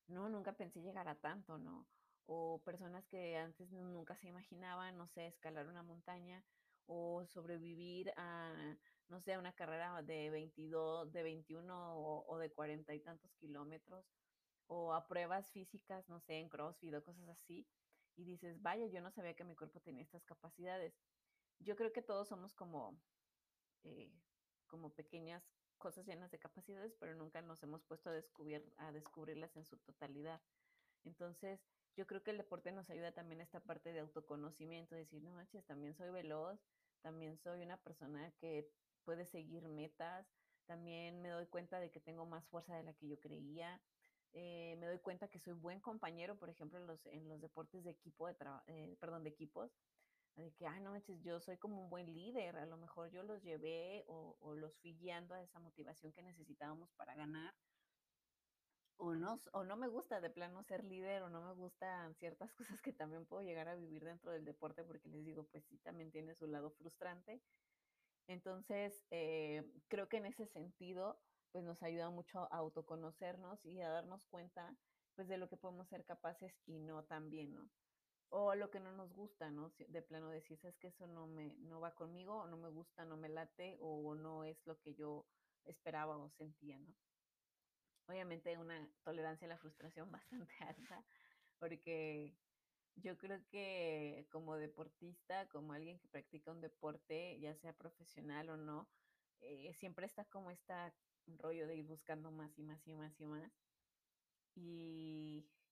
No, 0.07 0.29
nunca 0.29 0.53
pensé 0.53 0.81
llegar 0.81 1.07
a 1.07 1.19
tanto, 1.19 1.57
¿no? 1.57 1.87
O 2.25 2.61
personas 2.63 3.07
que 3.07 3.37
antes 3.37 3.71
nunca 3.71 4.15
se 4.15 4.27
imaginaban, 4.27 4.97
no 4.97 5.07
sé, 5.07 5.27
escalar 5.27 5.67
una 5.67 5.83
montaña 5.83 6.45
o 6.85 7.25
sobrevivir 7.25 8.11
a, 8.17 8.77
no 9.07 9.21
sé, 9.21 9.37
una 9.37 9.53
carrera 9.53 10.01
de 10.03 10.29
22, 10.29 11.11
de 11.11 11.23
21 11.23 11.95
o, 11.95 12.25
o 12.27 12.37
de 12.37 12.51
40 12.51 12.93
y 12.93 12.99
tantos 13.01 13.33
kilómetros 13.35 14.05
o 14.67 14.93
a 14.93 15.07
pruebas 15.07 15.51
físicas, 15.51 16.07
no 16.09 16.19
sé, 16.19 16.35
en 16.39 16.49
CrossFit 16.49 16.93
o 16.93 17.03
cosas 17.03 17.27
así, 17.29 17.67
y 18.15 18.23
dices, 18.23 18.61
vaya, 18.61 18.85
yo 18.87 19.01
no 19.01 19.11
sabía 19.11 19.35
que 19.35 19.43
mi 19.43 19.55
cuerpo 19.55 19.79
tenía 19.81 20.03
estas 20.03 20.25
capacidades. 20.25 21.01
Yo 21.59 21.75
creo 21.75 21.91
que 21.91 22.01
todos 22.03 22.27
somos 22.27 22.53
como, 22.53 23.01
eh, 23.83 24.11
como 24.67 24.93
pequeñas 24.93 25.58
cosas 25.79 26.05
llenas 26.05 26.29
de 26.29 26.37
capacidades, 26.37 26.93
pero 26.99 27.15
nunca 27.15 27.41
nos 27.41 27.63
hemos 27.63 27.81
puesto 27.83 28.09
a, 28.09 28.13
descubrir, 28.13 28.71
a 28.77 28.91
descubrirlas 28.91 29.55
en 29.55 29.65
su 29.65 29.77
totalidad. 29.77 30.41
Entonces, 31.03 31.59
yo 31.95 32.05
creo 32.05 32.21
que 32.21 32.31
el 32.31 32.37
deporte 32.37 32.71
nos 32.71 32.89
ayuda 32.89 33.11
también 33.11 33.41
a 33.41 33.43
esta 33.43 33.59
parte 33.61 33.91
de 33.91 34.01
autoconocimiento, 34.01 34.95
decir, 34.95 35.23
no 35.23 35.31
manches, 35.31 35.65
también 35.65 35.95
soy 35.95 36.11
veloz, 36.11 36.59
también 37.01 37.37
soy 37.37 37.61
una 37.61 37.77
persona 37.77 38.31
que 38.39 38.69
puede 39.03 39.25
seguir 39.25 39.67
metas, 39.67 40.27
también 40.65 41.21
me 41.21 41.29
doy 41.29 41.47
cuenta 41.47 41.79
de 41.79 41.89
que 41.89 41.99
tengo 41.99 42.25
más 42.25 42.45
fuerza 42.47 42.75
de 42.75 42.83
la 42.83 42.93
que 42.93 43.07
yo 43.07 43.19
creía, 43.19 43.81
eh, 44.33 44.75
me 44.79 44.85
doy 44.85 44.99
cuenta 44.99 45.27
que 45.29 45.39
soy 45.39 45.53
buen 45.53 45.79
compañero, 45.79 46.37
por 46.37 46.49
ejemplo, 46.49 46.77
en 46.77 46.85
los, 46.85 47.05
en 47.07 47.27
los 47.27 47.41
deportes 47.41 47.83
de 47.83 47.91
equipo, 47.91 48.27
de 48.27 48.35
eh, 48.67 48.95
perdón, 48.99 49.23
de 49.23 49.29
equipos, 49.29 49.71
de 50.39 50.53
que, 50.53 50.67
ay, 50.67 50.81
no 50.81 50.91
manches, 50.91 51.21
yo 51.21 51.39
soy 51.41 51.57
como 51.57 51.83
un 51.83 51.89
buen 51.89 52.13
líder, 52.13 52.57
a 52.57 52.65
lo 52.65 52.77
mejor 52.77 53.11
yo 53.11 53.23
los 53.23 53.41
llevé 53.43 54.03
o, 54.07 54.55
los 54.55 54.77
fui 54.79 54.95
guiando 54.95 55.35
a 55.35 55.41
esa 55.43 55.59
motivación 55.59 56.13
que 56.13 56.23
necesitábamos 56.23 56.91
para 56.93 57.15
ganar, 57.15 57.55
o 58.97 59.15
no, 59.15 59.39
o 59.53 59.63
no 59.63 59.77
me 59.77 59.87
gusta 59.87 60.19
de 60.21 60.29
plano 60.29 60.63
ser 60.63 60.83
líder, 60.83 61.23
o 61.23 61.29
no 61.29 61.41
me 61.41 61.53
gustan 61.53 62.15
ciertas 62.15 62.53
cosas 62.79 62.81
que 62.81 62.93
también 62.93 63.25
puedo 63.25 63.43
llegar 63.43 63.67
a 63.69 63.75
vivir 63.75 64.03
dentro 64.03 64.31
del 64.31 64.45
deporte, 64.45 64.83
porque 64.83 65.09
les 65.09 65.25
digo, 65.25 65.47
pues 65.47 65.65
sí, 65.65 65.79
también 65.79 66.11
tiene 66.11 66.35
su 66.35 66.47
lado 66.47 66.71
frustrante. 66.71 67.41
Entonces, 68.27 69.03
eh, 69.11 69.63
creo 69.89 70.07
que 70.09 70.17
en 70.17 70.27
ese 70.27 70.47
sentido, 70.47 71.21
pues 71.51 71.63
nos 71.65 71.83
ayuda 71.83 72.09
mucho 72.09 72.41
a 72.53 72.57
autoconocernos 72.57 73.65
y 73.65 73.81
a 73.81 73.89
darnos 73.89 74.25
cuenta 74.25 74.77
pues 75.15 75.27
de 75.27 75.37
lo 75.37 75.49
que 75.49 75.57
podemos 75.57 75.89
ser 75.89 76.05
capaces 76.05 76.61
y 76.65 76.79
no 76.79 77.03
también, 77.05 77.53
¿no? 77.55 77.69
O 78.31 78.53
lo 78.55 78.69
que 78.69 78.79
no 78.79 78.91
nos 78.91 79.11
gusta, 79.13 79.49
¿no? 79.49 79.73
De 79.77 80.01
plano 80.01 80.29
decir, 80.29 80.59
es 80.63 80.77
que 80.77 80.87
eso 80.87 81.07
no 81.07 81.27
me 81.27 81.55
no 81.57 81.79
va 81.79 81.95
conmigo, 81.95 82.35
o 82.35 82.47
no 82.47 82.57
me 82.57 82.69
gusta, 82.69 83.05
no 83.05 83.17
me 83.17 83.29
late, 83.29 83.77
o 83.81 84.13
no 84.15 84.43
es 84.43 84.65
lo 84.65 84.79
que 84.79 84.93
yo 84.93 85.27
esperaba 85.65 86.17
o 86.17 86.29
sentía, 86.29 86.79
¿no? 86.79 86.95
Obviamente 88.07 88.57
una 88.57 88.91
tolerancia 89.03 89.45
a 89.45 89.49
la 89.49 89.57
frustración 89.57 90.11
bastante 90.11 90.53
alta, 90.61 91.05
porque 91.59 92.37
yo 92.95 93.17
creo 93.17 93.39
que 93.49 94.27
como 94.31 94.57
deportista, 94.57 95.47
como 95.49 95.73
alguien 95.73 95.99
que 95.99 96.07
practica 96.07 96.51
un 96.51 96.61
deporte, 96.61 97.39
ya 97.39 97.55
sea 97.55 97.73
profesional 97.77 98.49
o 98.49 98.57
no, 98.57 98.89
eh, 99.41 99.73
siempre 99.73 100.05
está 100.05 100.25
como 100.25 100.51
esta 100.51 100.95
rollo 101.27 101.67
de 101.67 101.75
ir 101.77 101.85
buscando 101.85 102.31
más 102.31 102.57
y 102.57 102.63
más 102.63 102.87
y 102.87 102.93
más 102.93 103.19
y 103.19 103.25
más. 103.25 103.51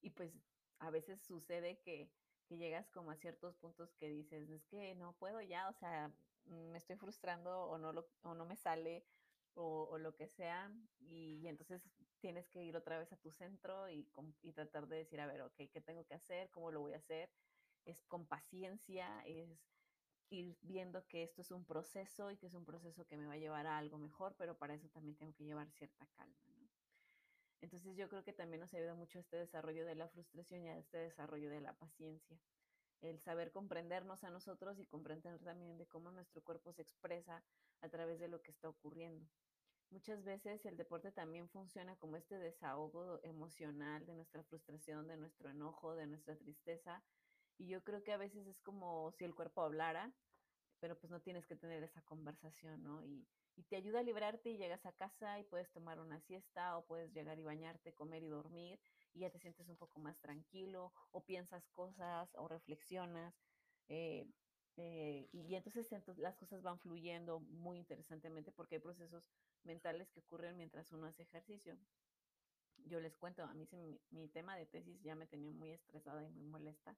Y 0.02 0.10
pues 0.12 0.32
a 0.80 0.90
veces 0.90 1.22
sucede 1.22 1.80
que, 1.82 2.12
que, 2.48 2.58
llegas 2.58 2.90
como 2.90 3.12
a 3.12 3.16
ciertos 3.16 3.56
puntos 3.58 3.94
que 3.96 4.10
dices, 4.10 4.50
es 4.50 4.66
que 4.66 4.96
no 4.96 5.14
puedo 5.14 5.42
ya, 5.42 5.70
o 5.70 5.74
sea, 5.74 6.12
me 6.46 6.78
estoy 6.78 6.96
frustrando 6.96 7.66
o 7.66 7.78
no, 7.78 7.94
lo, 7.94 8.08
o 8.24 8.34
no 8.34 8.46
me 8.46 8.56
sale 8.56 9.06
o, 9.54 9.98
lo 9.98 10.16
que 10.16 10.28
sea. 10.28 10.72
Y, 11.00 11.46
entonces 11.48 11.82
tienes 12.20 12.48
que 12.50 12.64
ir 12.64 12.76
otra 12.76 13.00
vez 13.00 13.12
a 13.12 13.18
tu 13.18 13.32
centro 13.32 13.90
y, 13.90 14.08
y, 14.42 14.54
tratar 14.54 14.88
de 14.88 14.98
decir, 14.98 15.20
a 15.20 15.28
ver, 15.28 15.42
ok, 15.42 15.56
¿qué 15.72 15.82
tengo 15.82 16.06
que 16.06 16.16
hacer? 16.16 16.50
¿Cómo 16.52 16.72
lo 16.72 16.82
voy 16.82 16.94
a 16.94 16.98
hacer? 16.98 17.30
es 17.88 18.04
con 18.06 18.26
paciencia, 18.28 19.22
es 19.26 19.50
ir 20.30 20.58
viendo 20.62 21.08
que 21.08 21.24
esto 21.24 21.42
es 21.42 21.52
un 21.52 21.66
proceso 21.66 22.32
y 22.32 22.38
que 22.38 22.48
es 22.48 22.54
un 22.54 22.66
proceso 22.66 23.06
que 23.08 23.18
me 23.18 23.26
va 23.26 23.34
a 23.34 23.38
llevar 23.38 23.66
a 23.66 23.78
algo 23.78 23.98
mejor, 23.98 24.36
pero 24.38 24.58
para 24.58 24.74
eso 24.74 24.90
también 24.90 25.16
tengo 25.16 25.34
que 25.34 25.46
llevar 25.46 25.72
cierta 25.72 26.06
calma. 26.16 26.36
Entonces 27.62 27.96
yo 27.96 28.08
creo 28.08 28.24
que 28.24 28.34
también 28.34 28.62
nos 28.62 28.74
ayuda 28.74 28.94
mucho 28.94 29.20
este 29.20 29.38
desarrollo 29.38 29.86
de 29.86 29.96
la 29.96 30.08
frustración 30.10 30.64
y 30.64 30.70
este 30.70 30.98
desarrollo 30.98 31.50
de 31.50 31.62
la 31.62 31.74
paciencia. 31.74 32.38
El 33.02 33.20
saber 33.20 33.52
comprendernos 33.52 34.24
a 34.24 34.30
nosotros 34.30 34.80
y 34.80 34.86
comprender 34.86 35.40
también 35.40 35.78
de 35.78 35.88
cómo 35.88 36.12
nuestro 36.12 36.42
cuerpo 36.42 36.74
se 36.74 36.82
expresa 36.82 37.44
a 37.82 37.90
través 37.90 38.20
de 38.20 38.28
lo 38.28 38.42
que 38.42 38.52
está 38.52 38.70
ocurriendo. 38.70 39.28
Muchas 39.90 40.24
veces 40.24 40.66
el 40.66 40.76
deporte 40.76 41.12
también 41.12 41.48
funciona 41.50 41.96
como 41.96 42.18
este 42.18 42.38
desahogo 42.38 43.20
emocional 43.24 44.06
de 44.06 44.16
nuestra 44.16 44.44
frustración, 44.44 45.08
de 45.08 45.18
nuestro 45.18 45.50
enojo, 45.50 45.96
de 45.96 46.08
nuestra 46.08 46.36
tristeza. 46.36 47.04
Y 47.58 47.68
yo 47.68 47.82
creo 47.84 48.04
que 48.04 48.12
a 48.12 48.18
veces 48.18 48.46
es 48.48 48.60
como 48.62 49.12
si 49.14 49.24
el 49.24 49.34
cuerpo 49.34 49.62
hablara, 49.62 50.14
pero 50.80 50.98
pues 50.98 51.12
no 51.12 51.22
tienes 51.22 51.46
que 51.46 51.56
tener 51.56 51.84
esa 51.84 52.02
conversación, 52.02 52.84
¿no? 52.84 53.04
Y, 53.04 53.28
y 53.56 53.64
te 53.64 53.76
ayuda 53.76 54.00
a 54.00 54.04
librarte 54.04 54.52
y 54.52 54.58
llegas 54.58 54.86
a 54.86 54.92
casa 54.92 55.40
y 55.40 55.44
puedes 55.44 55.72
tomar 55.72 56.00
una 56.00 56.20
siesta 56.22 56.78
o 56.78 56.86
puedes 56.86 57.12
llegar 57.14 57.40
y 57.40 57.44
bañarte, 57.44 57.94
comer 57.94 58.24
y 58.24 58.28
dormir 58.28 58.80
y 59.14 59.22
ya 59.22 59.32
te 59.32 59.40
sientes 59.40 59.68
un 59.68 59.78
poco 59.78 60.00
más 60.00 60.20
tranquilo 60.20 60.94
o 61.12 61.26
piensas 61.26 61.68
cosas 61.70 62.30
o 62.36 62.48
reflexionas. 62.48 63.34
Eh, 63.88 64.30
eh, 64.78 65.28
y, 65.32 65.56
entonces, 65.56 65.90
las 66.18 66.38
cosas 66.38 66.62
van 66.62 66.80
fluyendo 66.80 67.40
muy 67.40 67.80
interesantemente 67.80 68.52
porque 68.52 68.76
hay 68.76 68.82
procesos 68.82 69.32
mentales 69.64 70.12
que 70.12 70.20
ocurren 70.20 70.56
mientras 70.56 70.92
uno 70.92 71.08
hace 71.08 71.24
ejercicio. 71.24 71.80
Yo 72.86 73.00
les 73.00 73.18
cuento, 73.18 73.44
a 73.44 73.54
mí 73.56 73.66
se, 73.66 73.76
mi, 73.76 74.00
mi, 74.12 74.30
tema 74.30 74.56
de 74.56 74.68
tesis 74.68 75.02
ya 75.02 75.16
me 75.16 75.26
tenía 75.26 75.52
muy 75.52 75.72
estresada 75.72 76.24
y 76.24 76.30
muy 76.30 76.46
molesta 76.46 76.96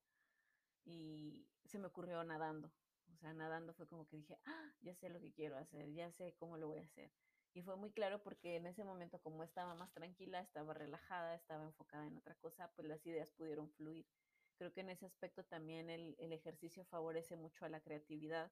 y 0.83 1.47
se 1.63 1.79
me 1.79 1.87
ocurrió 1.87 2.21
nadando. 2.25 2.69
O 3.13 3.17
sea, 3.17 3.33
nadando 3.33 3.73
fue 3.73 3.87
como 3.87 4.07
que 4.07 4.17
dije, 4.17 4.39
ah, 4.45 4.73
ya 4.81 4.95
sé 4.95 5.09
lo 5.09 5.19
que 5.19 5.33
quiero 5.33 5.57
hacer, 5.57 5.91
ya 5.93 6.11
sé 6.11 6.35
cómo 6.37 6.57
lo 6.57 6.67
voy 6.67 6.79
a 6.79 6.83
hacer. 6.85 7.13
Y 7.53 7.63
fue 7.63 7.75
muy 7.77 7.91
claro 7.91 8.21
porque 8.23 8.55
en 8.57 8.67
ese 8.67 8.83
momento 8.83 9.21
como 9.21 9.43
estaba 9.43 9.75
más 9.75 9.93
tranquila, 9.93 10.39
estaba 10.41 10.73
relajada, 10.73 11.35
estaba 11.35 11.65
enfocada 11.65 12.07
en 12.07 12.17
otra 12.17 12.35
cosa, 12.35 12.71
pues 12.75 12.87
las 12.87 13.05
ideas 13.05 13.31
pudieron 13.31 13.71
fluir. 13.71 14.07
Creo 14.57 14.73
que 14.73 14.81
en 14.81 14.89
ese 14.89 15.05
aspecto 15.05 15.45
también 15.45 15.89
el, 15.89 16.15
el 16.19 16.33
ejercicio 16.33 16.85
favorece 16.85 17.35
mucho 17.35 17.65
a 17.65 17.69
la 17.69 17.81
creatividad, 17.81 18.51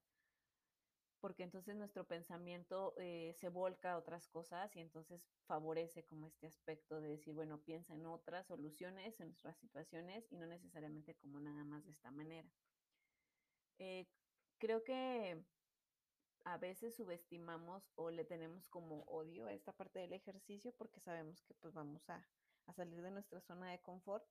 porque 1.20 1.44
entonces 1.44 1.76
nuestro 1.76 2.08
pensamiento 2.08 2.94
eh, 2.98 3.34
se 3.34 3.50
volca 3.50 3.94
a 3.94 3.98
otras 3.98 4.28
cosas 4.28 4.76
y 4.76 4.80
entonces 4.80 5.30
favorece 5.48 6.06
como 6.06 6.28
este 6.28 6.48
aspecto 6.48 7.02
de 7.02 7.10
decir, 7.10 7.34
bueno, 7.36 7.64
piensa 7.64 7.94
en 7.96 8.06
otras 8.08 8.48
soluciones, 8.48 9.20
en 9.20 9.28
nuestras 9.28 9.58
situaciones 9.60 10.32
y 10.32 10.38
no 10.38 10.46
necesariamente 10.48 11.16
como 11.16 11.40
nada 11.40 11.66
más 11.66 11.86
de 11.86 11.92
esta 11.92 12.12
manera. 12.12 12.52
Eh, 13.80 14.06
creo 14.58 14.84
que 14.84 15.44
a 16.46 16.58
veces 16.58 16.96
subestimamos 16.96 17.92
o 17.96 18.10
le 18.10 18.24
tenemos 18.24 18.70
como 18.70 19.02
odio 19.04 19.48
a 19.48 19.54
esta 19.54 19.74
parte 19.74 20.00
del 20.00 20.14
ejercicio 20.14 20.74
porque 20.78 21.02
sabemos 21.02 21.42
que 21.44 21.54
pues 21.56 21.74
vamos 21.74 22.10
a, 22.10 22.26
salir 22.74 23.02
de 23.02 23.12
nuestra 23.12 23.40
zona 23.42 23.72
de 23.72 23.80
confort 23.80 24.26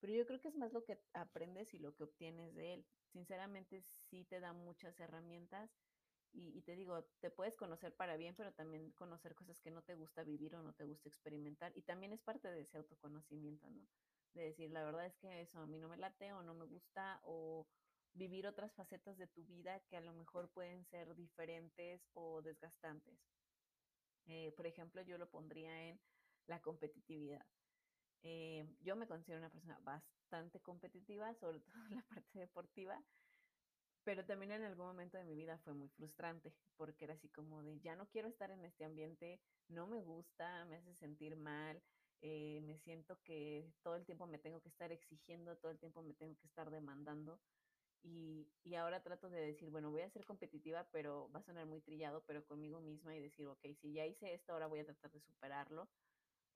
pero 0.00 0.14
yo 0.14 0.26
creo 0.26 0.40
que 0.40 0.48
es 0.48 0.56
más 0.56 0.72
lo 0.72 0.84
que 0.84 0.98
aprendes 1.12 1.74
y 1.74 1.78
lo 1.78 1.94
que 1.94 2.04
obtienes 2.04 2.54
de 2.54 2.72
él. 2.72 2.86
Sinceramente, 3.12 3.84
sí 4.08 4.24
te 4.24 4.40
da 4.40 4.54
muchas 4.54 4.98
herramientas 4.98 5.70
y, 6.32 6.56
y, 6.56 6.62
te 6.62 6.74
digo, 6.74 7.04
te 7.20 7.30
puedes 7.30 7.54
conocer 7.54 7.94
para 7.94 8.16
bien, 8.16 8.34
pero 8.34 8.50
también 8.54 8.92
conocer 8.92 9.34
cosas 9.34 9.60
que 9.60 9.70
no 9.70 9.82
te 9.82 9.94
gusta 9.96 10.24
vivir 10.24 10.54
o 10.54 10.62
no 10.62 10.72
te 10.72 10.84
gusta 10.84 11.10
experimentar. 11.10 11.76
Y 11.76 11.82
también 11.82 12.14
es 12.14 12.22
parte 12.22 12.50
de 12.50 12.62
ese 12.62 12.78
autoconocimiento, 12.78 13.68
¿no? 13.68 13.86
De 14.32 14.44
decir, 14.44 14.70
la 14.70 14.84
verdad 14.84 15.04
es 15.04 15.18
que 15.18 15.42
eso 15.42 15.58
a 15.58 15.66
mí 15.66 15.78
no 15.78 15.90
me 15.90 15.98
late 15.98 16.32
o 16.32 16.42
no 16.42 16.54
me 16.54 16.64
gusta 16.64 17.20
o 17.24 17.66
vivir 18.14 18.46
otras 18.46 18.74
facetas 18.74 19.18
de 19.18 19.26
tu 19.26 19.44
vida 19.44 19.80
que 19.88 19.96
a 19.96 20.00
lo 20.00 20.12
mejor 20.12 20.50
pueden 20.50 20.84
ser 20.84 21.14
diferentes 21.14 22.08
o 22.14 22.42
desgastantes. 22.42 23.18
Eh, 24.26 24.52
por 24.56 24.66
ejemplo, 24.66 25.02
yo 25.02 25.18
lo 25.18 25.30
pondría 25.30 25.88
en 25.88 26.00
la 26.46 26.60
competitividad. 26.60 27.46
Eh, 28.22 28.76
yo 28.80 28.96
me 28.96 29.06
considero 29.06 29.38
una 29.40 29.50
persona 29.50 29.78
bastante 29.80 30.60
competitiva, 30.60 31.34
sobre 31.34 31.60
todo 31.60 31.86
en 31.86 31.96
la 31.96 32.02
parte 32.02 32.38
deportiva, 32.38 33.02
pero 34.04 34.24
también 34.24 34.52
en 34.52 34.62
algún 34.64 34.86
momento 34.86 35.18
de 35.18 35.24
mi 35.24 35.34
vida 35.34 35.58
fue 35.58 35.74
muy 35.74 35.88
frustrante, 35.88 36.54
porque 36.76 37.04
era 37.04 37.14
así 37.14 37.28
como 37.28 37.62
de, 37.62 37.80
ya 37.80 37.96
no 37.96 38.08
quiero 38.08 38.28
estar 38.28 38.50
en 38.50 38.64
este 38.64 38.84
ambiente, 38.84 39.40
no 39.68 39.86
me 39.86 40.02
gusta, 40.02 40.64
me 40.66 40.76
hace 40.76 40.94
sentir 40.94 41.36
mal, 41.36 41.82
eh, 42.22 42.60
me 42.62 42.78
siento 42.78 43.20
que 43.22 43.72
todo 43.82 43.96
el 43.96 44.04
tiempo 44.04 44.26
me 44.26 44.38
tengo 44.38 44.60
que 44.60 44.68
estar 44.68 44.90
exigiendo, 44.92 45.56
todo 45.56 45.70
el 45.70 45.78
tiempo 45.78 46.02
me 46.02 46.14
tengo 46.14 46.36
que 46.36 46.46
estar 46.46 46.70
demandando. 46.70 47.40
Y, 48.02 48.48
y, 48.64 48.76
ahora 48.76 49.02
trato 49.02 49.28
de 49.28 49.40
decir, 49.40 49.68
bueno, 49.68 49.90
voy 49.90 50.00
a 50.00 50.10
ser 50.10 50.24
competitiva, 50.24 50.88
pero 50.90 51.30
va 51.34 51.40
a 51.40 51.42
sonar 51.42 51.66
muy 51.66 51.82
trillado, 51.82 52.24
pero 52.26 52.44
conmigo 52.46 52.80
misma 52.80 53.14
y 53.14 53.20
decir, 53.20 53.46
ok, 53.46 53.60
si 53.78 53.92
ya 53.92 54.06
hice 54.06 54.32
esto, 54.32 54.52
ahora 54.52 54.68
voy 54.68 54.80
a 54.80 54.86
tratar 54.86 55.10
de 55.10 55.20
superarlo 55.20 55.90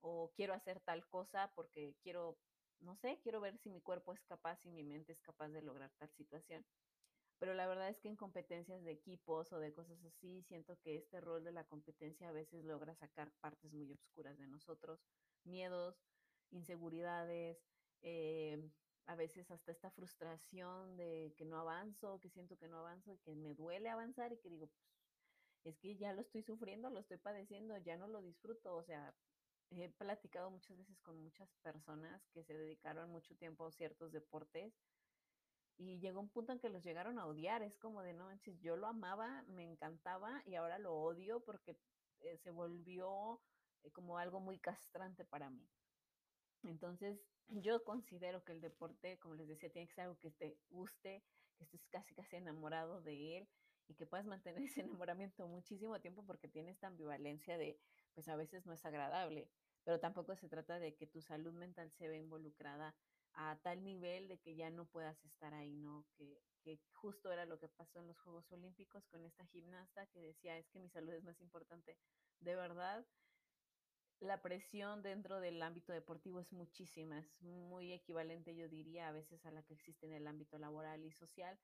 o 0.05 0.31
quiero 0.35 0.53
hacer 0.53 0.79
tal 0.81 1.07
cosa 1.07 1.51
porque 1.55 1.95
quiero, 2.03 2.37
no 2.79 2.95
sé, 2.95 3.19
quiero 3.23 3.41
ver 3.41 3.57
si 3.57 3.69
mi 3.69 3.81
cuerpo 3.81 4.13
es 4.13 4.23
capaz 4.23 4.63
y 4.65 4.71
mi 4.71 4.83
mente 4.83 5.11
es 5.11 5.21
capaz 5.21 5.49
de 5.49 5.63
lograr 5.63 5.91
tal 5.97 6.11
situación. 6.11 6.63
Pero 7.39 7.53
la 7.53 7.67
verdad 7.67 7.89
es 7.89 7.99
que 7.99 8.07
en 8.07 8.15
competencias 8.15 8.83
de 8.83 8.91
equipos 8.91 9.51
o 9.51 9.59
de 9.59 9.73
cosas 9.73 10.01
así, 10.05 10.43
siento 10.43 10.77
que 10.79 10.95
este 10.95 11.19
rol 11.19 11.43
de 11.43 11.51
la 11.51 11.65
competencia 11.65 12.29
a 12.29 12.31
veces 12.31 12.63
logra 12.63 12.95
sacar 12.95 13.31
partes 13.41 13.73
muy 13.73 13.91
oscuras 13.91 14.37
de 14.37 14.47
nosotros, 14.47 15.01
miedos, 15.43 15.99
inseguridades, 16.51 17.57
eh, 18.03 18.69
a 19.07 19.15
veces 19.15 19.51
hasta 19.51 19.71
esta 19.71 19.91
frustración 19.91 20.97
de 20.97 21.33
que 21.37 21.45
no 21.45 21.59
avanzo, 21.59 22.19
que 22.19 22.29
siento 22.29 22.57
que 22.57 22.67
no 22.67 22.79
avanzo 22.79 23.13
y 23.13 23.17
que 23.19 23.35
me 23.35 23.53
duele 23.53 23.89
avanzar 23.89 24.33
y 24.33 24.37
que 24.37 24.49
digo, 24.49 24.67
pues, 24.67 25.75
es 25.75 25.79
que 25.79 25.95
ya 25.97 26.13
lo 26.13 26.21
estoy 26.21 26.43
sufriendo, 26.43 26.89
lo 26.89 26.99
estoy 26.99 27.17
padeciendo, 27.17 27.77
ya 27.77 27.97
no 27.97 28.07
lo 28.07 28.21
disfruto, 28.21 28.75
o 28.75 28.83
sea, 28.83 29.15
he 29.71 29.89
platicado 29.89 30.51
muchas 30.51 30.77
veces 30.77 30.99
con 31.01 31.21
muchas 31.21 31.49
personas 31.63 32.27
que 32.29 32.43
se 32.43 32.53
dedicaron 32.53 33.11
mucho 33.11 33.35
tiempo 33.35 33.65
a 33.65 33.71
ciertos 33.71 34.11
deportes 34.11 34.73
y 35.77 35.99
llegó 35.99 36.21
un 36.21 36.29
punto 36.29 36.53
en 36.53 36.59
que 36.59 36.69
los 36.69 36.83
llegaron 36.83 37.19
a 37.19 37.25
odiar. 37.25 37.61
Es 37.63 37.77
como 37.77 38.01
de, 38.01 38.13
no 38.13 38.25
manches, 38.25 38.59
yo 38.61 38.77
lo 38.77 38.87
amaba, 38.87 39.43
me 39.47 39.63
encantaba 39.63 40.41
y 40.45 40.55
ahora 40.55 40.79
lo 40.79 40.93
odio 40.93 41.43
porque 41.43 41.77
eh, 42.21 42.37
se 42.37 42.51
volvió 42.51 43.41
eh, 43.83 43.91
como 43.91 44.17
algo 44.17 44.39
muy 44.39 44.59
castrante 44.59 45.25
para 45.25 45.49
mí. 45.49 45.67
Entonces, 46.63 47.34
yo 47.47 47.83
considero 47.83 48.43
que 48.43 48.53
el 48.53 48.61
deporte, 48.61 49.19
como 49.19 49.35
les 49.35 49.47
decía, 49.47 49.71
tiene 49.71 49.87
que 49.87 49.93
ser 49.93 50.05
algo 50.05 50.19
que 50.19 50.31
te 50.31 50.59
guste, 50.69 51.23
que 51.57 51.63
estés 51.63 51.87
casi 51.87 52.13
casi 52.15 52.35
enamorado 52.37 53.01
de 53.01 53.37
él 53.37 53.49
y 53.87 53.95
que 53.95 54.05
puedas 54.07 54.25
mantener 54.25 54.61
ese 54.79 54.81
enamoramiento 54.81 55.47
muchísimo 55.47 55.99
tiempo 56.01 56.25
porque 56.25 56.47
tiene 56.47 56.71
esta 56.71 56.87
ambivalencia 56.87 57.57
de 57.57 57.79
pues 58.13 58.27
a 58.27 58.35
veces 58.35 58.65
no 58.65 58.73
es 58.73 58.85
agradable, 58.85 59.51
pero 59.83 59.99
tampoco 59.99 60.35
se 60.35 60.49
trata 60.49 60.79
de 60.79 60.95
que 60.95 61.07
tu 61.07 61.21
salud 61.21 61.53
mental 61.53 61.91
se 61.91 62.07
ve 62.07 62.17
involucrada 62.17 62.95
a 63.33 63.59
tal 63.61 63.83
nivel 63.83 64.27
de 64.27 64.39
que 64.39 64.55
ya 64.55 64.69
no 64.69 64.87
puedas 64.87 65.23
estar 65.25 65.53
ahí, 65.53 65.75
¿no? 65.75 66.07
Que, 66.15 66.41
que 66.63 66.79
justo 66.93 67.31
era 67.31 67.45
lo 67.45 67.59
que 67.59 67.67
pasó 67.67 67.99
en 67.99 68.07
los 68.07 68.17
Juegos 68.19 68.49
Olímpicos 68.51 69.05
con 69.07 69.25
esta 69.25 69.45
gimnasta 69.47 70.07
que 70.07 70.21
decía, 70.21 70.57
es 70.57 70.69
que 70.69 70.79
mi 70.79 70.89
salud 70.89 71.13
es 71.13 71.23
más 71.23 71.41
importante. 71.41 71.97
De 72.39 72.55
verdad, 72.55 73.05
la 74.19 74.41
presión 74.41 75.01
dentro 75.03 75.39
del 75.39 75.61
ámbito 75.61 75.93
deportivo 75.93 76.39
es 76.39 76.51
muchísima, 76.51 77.19
es 77.19 77.41
muy 77.41 77.93
equivalente, 77.93 78.55
yo 78.55 78.67
diría, 78.69 79.09
a 79.09 79.11
veces 79.11 79.45
a 79.45 79.51
la 79.51 79.63
que 79.63 79.73
existe 79.73 80.05
en 80.05 80.13
el 80.13 80.27
ámbito 80.27 80.57
laboral 80.57 81.03
y 81.03 81.11
social, 81.11 81.59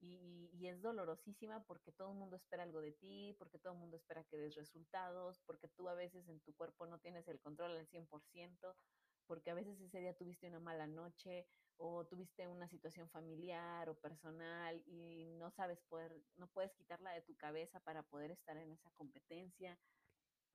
y, 0.00 0.50
y, 0.52 0.68
es 0.68 0.80
dolorosísima 0.80 1.64
porque 1.64 1.90
todo 1.90 2.12
el 2.12 2.18
mundo 2.18 2.36
espera 2.36 2.62
algo 2.62 2.80
de 2.80 2.92
ti, 2.92 3.34
porque 3.36 3.58
todo 3.58 3.72
el 3.72 3.80
mundo 3.80 3.96
espera 3.96 4.22
que 4.22 4.36
des 4.36 4.54
resultados, 4.54 5.40
porque 5.44 5.66
tú 5.66 5.88
a 5.88 5.94
veces 5.94 6.28
en 6.28 6.38
tu 6.40 6.54
cuerpo 6.54 6.86
no 6.86 7.00
tienes 7.00 7.26
el 7.26 7.40
control 7.40 7.76
al 7.76 7.88
100%, 7.88 8.76
porque 9.26 9.50
a 9.50 9.54
veces 9.54 9.80
ese 9.80 9.98
día 9.98 10.16
tuviste 10.16 10.46
una 10.46 10.60
mala 10.60 10.86
noche 10.86 11.48
o 11.78 12.04
tuviste 12.06 12.46
una 12.48 12.68
situación 12.68 13.08
familiar 13.08 13.88
o 13.88 13.94
personal 13.94 14.82
y 14.86 15.26
no 15.38 15.50
sabes 15.50 15.80
poder, 15.88 16.12
no 16.36 16.48
puedes 16.48 16.74
quitarla 16.74 17.12
de 17.12 17.22
tu 17.22 17.36
cabeza 17.36 17.80
para 17.80 18.02
poder 18.02 18.30
estar 18.32 18.56
en 18.56 18.72
esa 18.72 18.90
competencia. 18.90 19.78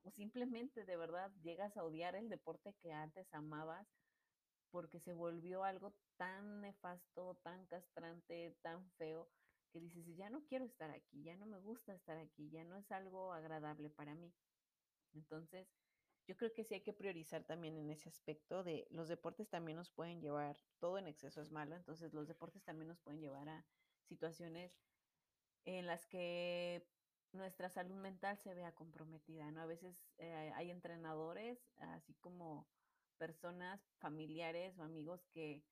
O 0.03 0.11
simplemente 0.11 0.85
de 0.85 0.97
verdad 0.97 1.31
llegas 1.41 1.77
a 1.77 1.83
odiar 1.83 2.15
el 2.15 2.29
deporte 2.29 2.75
que 2.81 2.91
antes 2.91 3.33
amabas 3.33 3.87
porque 4.69 4.99
se 4.99 5.13
volvió 5.13 5.63
algo 5.63 5.95
tan 6.17 6.61
nefasto, 6.61 7.35
tan 7.43 7.65
castrante, 7.67 8.57
tan 8.61 8.89
feo, 8.93 9.29
que 9.71 9.79
dices, 9.79 10.05
ya 10.17 10.29
no 10.29 10.45
quiero 10.45 10.65
estar 10.65 10.91
aquí, 10.91 11.23
ya 11.23 11.35
no 11.35 11.45
me 11.45 11.59
gusta 11.59 11.93
estar 11.93 12.17
aquí, 12.17 12.49
ya 12.49 12.63
no 12.63 12.77
es 12.77 12.91
algo 12.91 13.33
agradable 13.33 13.89
para 13.89 14.15
mí. 14.15 14.33
Entonces, 15.13 15.67
yo 16.27 16.35
creo 16.37 16.53
que 16.53 16.63
sí 16.63 16.73
hay 16.73 16.81
que 16.81 16.93
priorizar 16.93 17.43
también 17.43 17.77
en 17.77 17.89
ese 17.89 18.09
aspecto 18.09 18.63
de 18.63 18.87
los 18.89 19.09
deportes 19.09 19.49
también 19.49 19.77
nos 19.77 19.91
pueden 19.91 20.21
llevar, 20.21 20.57
todo 20.79 20.97
en 20.97 21.07
exceso 21.07 21.41
es 21.41 21.51
malo, 21.51 21.75
entonces 21.75 22.13
los 22.13 22.27
deportes 22.27 22.63
también 22.63 22.87
nos 22.87 22.99
pueden 22.99 23.21
llevar 23.21 23.49
a 23.49 23.67
situaciones 24.07 24.79
en 25.65 25.85
las 25.85 26.07
que 26.07 26.87
nuestra 27.33 27.69
salud 27.69 27.95
mental 27.95 28.37
se 28.37 28.53
vea 28.53 28.73
comprometida, 28.73 29.51
¿no? 29.51 29.61
A 29.61 29.65
veces 29.65 29.95
eh, 30.17 30.51
hay 30.55 30.71
entrenadores, 30.71 31.59
así 31.77 32.13
como 32.15 32.67
personas, 33.17 33.81
familiares 33.99 34.77
o 34.77 34.83
amigos 34.83 35.25
que 35.33 35.63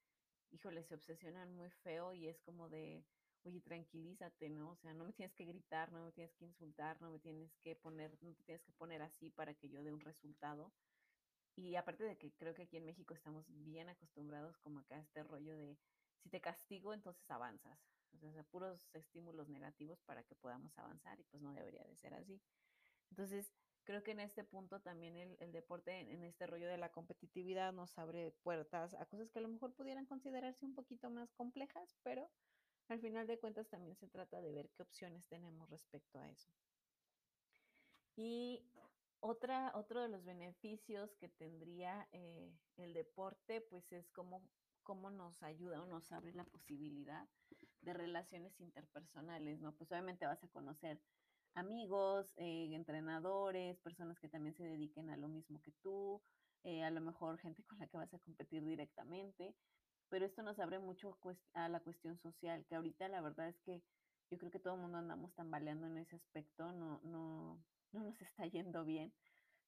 híjole, 0.52 0.84
se 0.84 0.96
obsesionan 0.96 1.54
muy 1.54 1.70
feo 1.70 2.14
y 2.14 2.28
es 2.28 2.40
como 2.42 2.70
de, 2.70 3.06
oye, 3.44 3.62
tranquilízate, 3.62 4.50
¿no? 4.50 4.72
O 4.72 4.76
sea, 4.76 4.94
no 4.94 5.06
me 5.06 5.14
tienes 5.14 5.34
que 5.34 5.46
gritar, 5.46 5.92
no 5.92 6.04
me 6.04 6.12
tienes 6.12 6.36
que 6.36 6.46
insultar, 6.46 7.02
no 7.02 7.10
me 7.10 7.20
tienes 7.20 7.56
que 7.64 7.76
poner, 7.76 8.18
no 8.22 8.34
te 8.34 8.44
tienes 8.44 8.64
que 8.64 8.74
poner 8.74 9.02
así 9.02 9.30
para 9.32 9.54
que 9.54 9.70
yo 9.70 9.84
dé 9.84 9.92
un 9.92 10.02
resultado. 10.02 10.74
Y 11.56 11.76
aparte 11.76 12.04
de 12.04 12.18
que 12.18 12.34
creo 12.34 12.54
que 12.54 12.64
aquí 12.64 12.78
en 12.78 12.86
México 12.86 13.14
estamos 13.14 13.46
bien 13.50 13.90
acostumbrados 13.90 14.58
como 14.60 14.80
acá 14.80 14.96
a 14.96 15.02
este 15.02 15.24
rollo 15.24 15.56
de, 15.58 15.78
si 16.18 16.30
te 16.30 16.42
castigo, 16.42 16.94
entonces 16.94 17.30
avanzas. 17.30 17.80
O 18.14 18.32
sea, 18.32 18.44
puros 18.44 18.90
estímulos 18.94 19.50
negativos 19.50 20.02
para 20.02 20.24
que 20.24 20.36
podamos 20.36 20.78
avanzar 20.78 21.20
y 21.20 21.24
pues 21.24 21.42
no 21.42 21.54
debería 21.54 21.84
de 21.84 21.96
ser 21.96 22.14
así. 22.14 22.42
Entonces, 23.10 23.52
creo 23.84 24.04
que 24.04 24.12
en 24.12 24.20
este 24.20 24.44
punto 24.44 24.80
también 24.80 25.18
el, 25.40 25.52
deporte, 25.52 26.00
en, 26.00 26.24
este 26.24 26.48
rollo 26.48 26.68
de 26.68 26.78
la 26.78 26.92
competitividad, 26.92 27.74
nos 27.74 27.98
abre 27.98 28.32
puertas 28.44 28.94
a 28.94 29.06
cosas 29.06 29.30
que 29.32 29.40
a 29.40 29.42
lo 29.42 29.50
mejor 29.50 29.74
pudieran 29.74 30.06
considerarse 30.06 30.66
un 30.66 30.76
poquito 30.76 31.10
más 31.10 31.34
complejas, 31.34 31.98
pero 32.04 32.30
al 32.88 33.00
final 33.00 33.28
de 33.28 33.40
cuentas 33.40 33.70
también 33.70 33.96
se 33.96 34.08
trata 34.08 34.42
de 34.42 34.52
ver 34.52 34.70
qué 34.72 34.84
opciones 34.84 35.26
tenemos 35.28 35.70
respecto 35.70 36.20
a 36.20 36.30
eso. 36.30 36.52
Y 38.16 38.64
otra, 39.20 39.72
otro 39.76 40.02
de 40.02 40.10
los 40.10 40.24
beneficios 40.24 41.16
que 41.16 41.30
tendría 41.30 42.08
eh, 42.12 42.52
el 42.78 42.94
deporte, 42.94 43.62
pues 43.62 43.92
es 43.92 44.10
cómo, 44.10 44.42
cómo 44.84 45.10
nos 45.10 45.42
ayuda 45.44 45.82
o 45.82 45.86
nos 45.86 46.12
abre 46.12 46.34
la 46.34 46.46
posibilidad 46.46 47.28
de 47.82 47.94
relaciones 47.94 48.60
interpersonales, 48.60 49.60
¿no? 49.60 49.76
Pues 49.76 49.92
obviamente 49.92 50.26
vas 50.26 50.44
a 50.44 50.48
conocer 50.50 51.02
amigos, 51.54 52.32
eh, 52.38 52.70
entrenadores, 52.74 53.80
personas 53.80 54.20
que 54.20 54.30
también 54.30 54.56
se 54.56 54.64
dediquen 54.64 55.10
a 55.10 55.18
lo 55.18 55.28
mismo 55.28 55.62
que 55.62 55.74
tú, 55.82 56.22
eh, 56.64 56.84
a 56.84 56.92
lo 56.92 57.02
mejor 57.02 57.40
gente 57.40 57.64
con 57.64 57.80
la 57.80 57.88
que 57.88 57.98
vas 57.98 58.14
a 58.14 58.20
competir 58.20 58.64
directamente, 58.64 59.56
pero 60.10 60.26
esto 60.26 60.44
nos 60.44 60.60
abre 60.60 60.80
mucho 60.80 61.18
a 61.54 61.70
la 61.70 61.80
cuestión 61.82 62.18
social, 62.20 62.66
que 62.68 62.76
ahorita 62.76 63.08
la 63.10 63.22
verdad 63.22 63.50
es 63.50 63.60
que 63.62 63.84
yo 64.30 64.38
creo 64.38 64.52
que 64.52 64.60
todo 64.60 64.76
el 64.76 64.82
mundo 64.82 64.98
andamos 64.98 65.34
tambaleando 65.36 65.88
en 65.88 65.98
ese 65.98 66.16
aspecto, 66.16 66.72
no, 66.72 67.02
no, 67.04 67.64
no 67.92 68.04
nos 68.04 68.22
está 68.22 68.46
yendo 68.48 68.86
bien, 68.86 69.14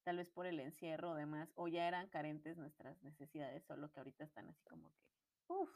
tal 0.04 0.18
vez 0.18 0.30
por 0.30 0.46
el 0.46 0.60
encierro 0.60 1.12
o 1.12 1.16
demás, 1.16 1.52
o 1.56 1.68
ya 1.68 1.88
eran 1.88 2.10
carentes 2.10 2.58
nuestras 2.58 3.02
necesidades, 3.04 3.64
solo 3.66 3.92
que 3.92 4.00
ahorita 4.00 4.24
están 4.24 4.50
así 4.50 4.64
como 4.66 4.92
que, 4.94 5.08
uff, 5.48 5.70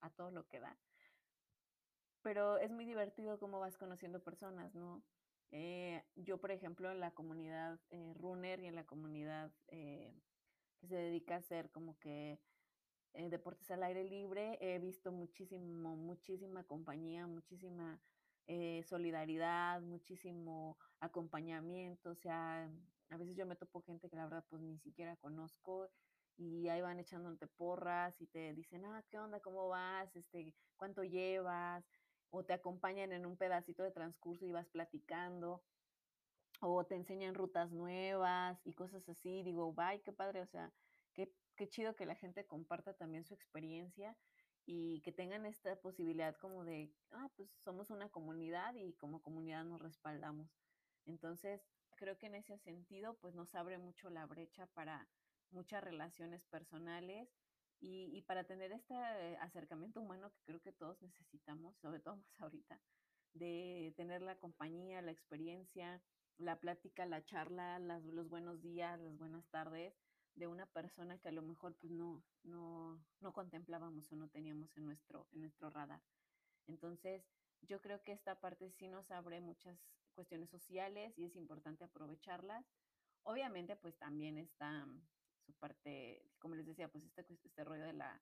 a 0.00 0.10
todo 0.10 0.30
lo 0.30 0.46
que 0.46 0.60
da. 0.60 0.78
Pero 2.22 2.58
es 2.58 2.70
muy 2.70 2.84
divertido 2.84 3.38
cómo 3.38 3.60
vas 3.60 3.76
conociendo 3.78 4.22
personas, 4.22 4.74
¿no? 4.74 5.02
Eh, 5.52 6.04
yo, 6.16 6.38
por 6.38 6.50
ejemplo, 6.50 6.90
en 6.90 7.00
la 7.00 7.12
comunidad 7.12 7.80
eh, 7.90 8.12
runner 8.14 8.60
y 8.60 8.66
en 8.66 8.74
la 8.74 8.84
comunidad 8.84 9.52
eh, 9.68 10.20
que 10.78 10.88
se 10.88 10.96
dedica 10.96 11.34
a 11.34 11.38
hacer 11.38 11.70
como 11.70 11.98
que 11.98 12.40
deportes 13.14 13.70
al 13.70 13.82
aire 13.82 14.04
libre, 14.04 14.58
he 14.60 14.78
visto 14.78 15.10
muchísimo, 15.10 15.96
muchísima 15.96 16.64
compañía, 16.64 17.26
muchísima 17.26 17.98
solidaridad, 18.84 19.80
muchísimo 19.80 20.76
acompañamiento, 21.00 22.10
o 22.10 22.14
sea, 22.14 22.70
a 23.10 23.16
veces 23.16 23.36
yo 23.36 23.46
me 23.46 23.56
topo 23.56 23.82
gente 23.82 24.08
que 24.08 24.16
la 24.16 24.24
verdad 24.24 24.44
pues 24.48 24.62
ni 24.62 24.78
siquiera 24.78 25.16
conozco 25.16 25.88
y 26.36 26.68
ahí 26.68 26.80
van 26.82 26.98
echándote 26.98 27.46
porras 27.46 28.20
y 28.20 28.26
te 28.26 28.52
dicen, 28.54 28.84
ah, 28.84 29.02
¿qué 29.08 29.18
onda? 29.18 29.40
¿Cómo 29.40 29.68
vas? 29.68 30.14
Este, 30.16 30.54
¿Cuánto 30.76 31.02
llevas? 31.02 31.84
O 32.30 32.44
te 32.44 32.52
acompañan 32.52 33.12
en 33.12 33.24
un 33.24 33.36
pedacito 33.36 33.82
de 33.82 33.90
transcurso 33.90 34.44
y 34.44 34.52
vas 34.52 34.68
platicando, 34.68 35.62
o 36.60 36.84
te 36.84 36.94
enseñan 36.96 37.34
rutas 37.34 37.72
nuevas 37.72 38.66
y 38.66 38.74
cosas 38.74 39.08
así. 39.08 39.42
Digo, 39.42 39.72
bye, 39.72 40.02
qué 40.02 40.12
padre, 40.12 40.42
o 40.42 40.46
sea, 40.46 40.72
qué, 41.14 41.32
qué 41.56 41.68
chido 41.68 41.96
que 41.96 42.06
la 42.06 42.16
gente 42.16 42.46
comparta 42.46 42.94
también 42.94 43.24
su 43.24 43.34
experiencia 43.34 44.16
y 44.66 45.00
que 45.02 45.12
tengan 45.12 45.46
esta 45.46 45.76
posibilidad 45.76 46.36
como 46.36 46.64
de, 46.64 46.92
ah, 47.12 47.30
pues 47.36 47.48
somos 47.62 47.90
una 47.90 48.08
comunidad 48.10 48.74
y 48.74 48.94
como 48.94 49.22
comunidad 49.22 49.64
nos 49.64 49.80
respaldamos. 49.80 50.50
Entonces, 51.06 51.62
creo 51.96 52.18
que 52.18 52.26
en 52.26 52.36
ese 52.36 52.58
sentido, 52.58 53.14
pues 53.20 53.34
nos 53.34 53.54
abre 53.54 53.78
mucho 53.78 54.10
la 54.10 54.26
brecha 54.26 54.66
para 54.68 55.08
muchas 55.50 55.82
relaciones 55.82 56.44
personales 56.46 57.28
y, 57.80 58.10
y 58.16 58.22
para 58.22 58.44
tener 58.44 58.72
este 58.72 58.94
acercamiento 59.38 60.00
humano 60.00 60.30
que 60.30 60.42
creo 60.44 60.60
que 60.60 60.72
todos 60.72 61.00
necesitamos, 61.02 61.76
sobre 61.78 62.00
todo 62.00 62.16
más 62.16 62.40
ahorita, 62.40 62.80
de 63.34 63.92
tener 63.96 64.22
la 64.22 64.36
compañía, 64.38 65.02
la 65.02 65.10
experiencia, 65.10 66.02
la 66.38 66.60
plática, 66.60 67.06
la 67.06 67.24
charla, 67.24 67.78
las, 67.78 68.04
los 68.04 68.28
buenos 68.28 68.62
días, 68.62 69.00
las 69.00 69.16
buenas 69.16 69.48
tardes 69.48 69.94
de 70.34 70.46
una 70.46 70.66
persona 70.66 71.18
que 71.18 71.28
a 71.28 71.32
lo 71.32 71.42
mejor 71.42 71.74
pues 71.76 71.90
no, 71.90 72.22
no, 72.42 73.02
no 73.20 73.32
contemplábamos 73.32 74.12
o 74.12 74.16
no 74.16 74.28
teníamos 74.28 74.76
en 74.76 74.84
nuestro, 74.84 75.26
en 75.32 75.40
nuestro 75.40 75.70
radar. 75.70 76.02
Entonces, 76.66 77.24
yo 77.62 77.80
creo 77.80 78.02
que 78.02 78.12
esta 78.12 78.38
parte 78.38 78.70
sí 78.70 78.86
nos 78.86 79.10
abre 79.10 79.40
muchas 79.40 79.78
cuestiones 80.16 80.50
sociales 80.50 81.16
y 81.16 81.26
es 81.26 81.36
importante 81.36 81.84
aprovecharlas. 81.84 82.66
Obviamente, 83.22 83.76
pues 83.76 83.96
también 83.96 84.38
está 84.38 84.88
su 85.44 85.52
parte, 85.54 86.32
como 86.40 86.56
les 86.56 86.66
decía, 86.66 86.88
pues 86.88 87.04
este, 87.04 87.24
este 87.30 87.64
rollo 87.64 87.84
de 87.84 87.92
la, 87.92 88.20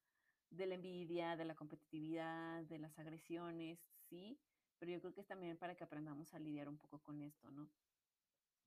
de 0.51 0.67
la 0.67 0.75
envidia, 0.75 1.37
de 1.37 1.47
la 1.47 1.55
competitividad, 1.55 2.65
de 2.65 2.79
las 2.79 2.99
agresiones, 2.99 3.79
sí, 4.11 4.39
pero 4.79 4.93
yo 4.93 5.01
creo 5.01 5.15
que 5.15 5.23
es 5.23 5.27
también 5.27 5.57
para 5.57 5.75
que 5.75 5.85
aprendamos 5.85 6.35
a 6.35 6.39
lidiar 6.39 6.69
un 6.69 6.77
poco 6.77 6.99
con 7.01 7.23
esto, 7.23 7.51
¿no? 7.51 7.71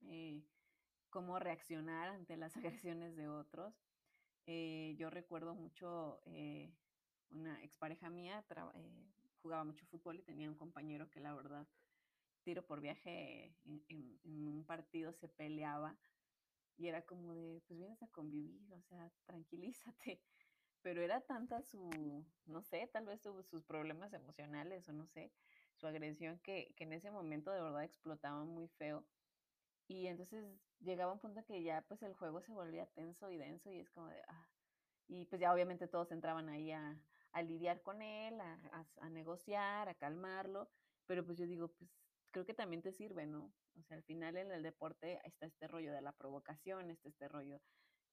Eh, 0.02 0.42
cómo 1.10 1.38
reaccionar 1.38 2.08
ante 2.08 2.36
las 2.36 2.56
agresiones 2.90 3.16
de 3.16 3.28
otros. 3.28 3.74
Eh, 4.46 4.96
yo 4.98 5.10
recuerdo 5.10 5.54
mucho 5.54 6.20
eh, 6.24 6.72
una 7.30 7.62
expareja 7.62 8.08
mía, 8.08 8.44
eh, 8.74 9.06
jugaba 9.42 9.64
mucho 9.64 9.86
fútbol 9.86 10.18
y 10.18 10.22
tenía 10.22 10.48
un 10.48 10.56
compañero 10.56 11.10
que 11.10 11.20
la 11.20 11.34
verdad, 11.34 11.66
tiro 12.48 12.64
por 12.64 12.80
viaje 12.80 13.54
en, 13.66 13.84
en, 13.88 14.20
en, 14.24 14.48
un 14.48 14.64
partido 14.64 15.12
se 15.12 15.28
peleaba 15.28 15.98
y 16.78 16.88
era 16.88 17.02
como 17.02 17.34
de, 17.34 17.60
pues 17.66 17.78
vienes 17.78 18.02
a 18.02 18.08
convivir, 18.08 18.72
o 18.72 18.80
sea, 18.80 19.12
tranquilízate. 19.26 20.22
Pero 20.82 21.02
era 21.02 21.20
tanta 21.20 21.60
su, 21.60 22.24
no 22.46 22.62
sé, 22.62 22.88
tal 22.90 23.04
vez 23.04 23.20
su, 23.20 23.42
sus 23.42 23.64
problemas 23.64 24.14
emocionales 24.14 24.88
o 24.88 24.94
no 24.94 25.06
sé, 25.08 25.30
su 25.74 25.86
agresión 25.86 26.38
que, 26.38 26.72
que 26.74 26.84
en 26.84 26.94
ese 26.94 27.10
momento 27.10 27.50
de 27.50 27.60
verdad 27.60 27.84
explotaba 27.84 28.42
muy 28.44 28.68
feo 28.68 29.04
y 29.86 30.06
entonces 30.06 30.46
llegaba 30.80 31.12
un 31.12 31.18
punto 31.18 31.44
que 31.44 31.62
ya 31.62 31.82
pues 31.82 32.02
el 32.02 32.14
juego 32.14 32.40
se 32.40 32.52
volvía 32.52 32.86
tenso 32.86 33.30
y 33.30 33.36
denso 33.36 33.70
y 33.70 33.80
es 33.80 33.90
como 33.90 34.08
de, 34.08 34.22
ah. 34.26 34.48
y 35.06 35.26
pues 35.26 35.38
ya 35.38 35.52
obviamente 35.52 35.86
todos 35.86 36.12
entraban 36.12 36.48
ahí 36.48 36.70
a, 36.70 36.98
a 37.32 37.42
lidiar 37.42 37.82
con 37.82 38.00
él, 38.00 38.40
a, 38.40 38.54
a, 38.72 38.86
a, 39.04 39.10
negociar, 39.10 39.90
a 39.90 39.94
calmarlo, 39.94 40.70
pero 41.04 41.26
pues 41.26 41.36
yo 41.36 41.46
digo, 41.46 41.68
pues 41.68 41.90
creo 42.30 42.46
que 42.46 42.54
también 42.54 42.82
te 42.82 42.92
sirve, 42.92 43.26
¿no? 43.26 43.52
O 43.78 43.82
sea, 43.84 43.96
al 43.96 44.02
final 44.04 44.36
en 44.36 44.50
el 44.52 44.62
deporte 44.62 45.20
está 45.24 45.46
este 45.46 45.68
rollo 45.68 45.92
de 45.92 46.02
la 46.02 46.12
provocación, 46.12 46.90
está 46.90 47.08
este 47.08 47.28
rollo, 47.28 47.60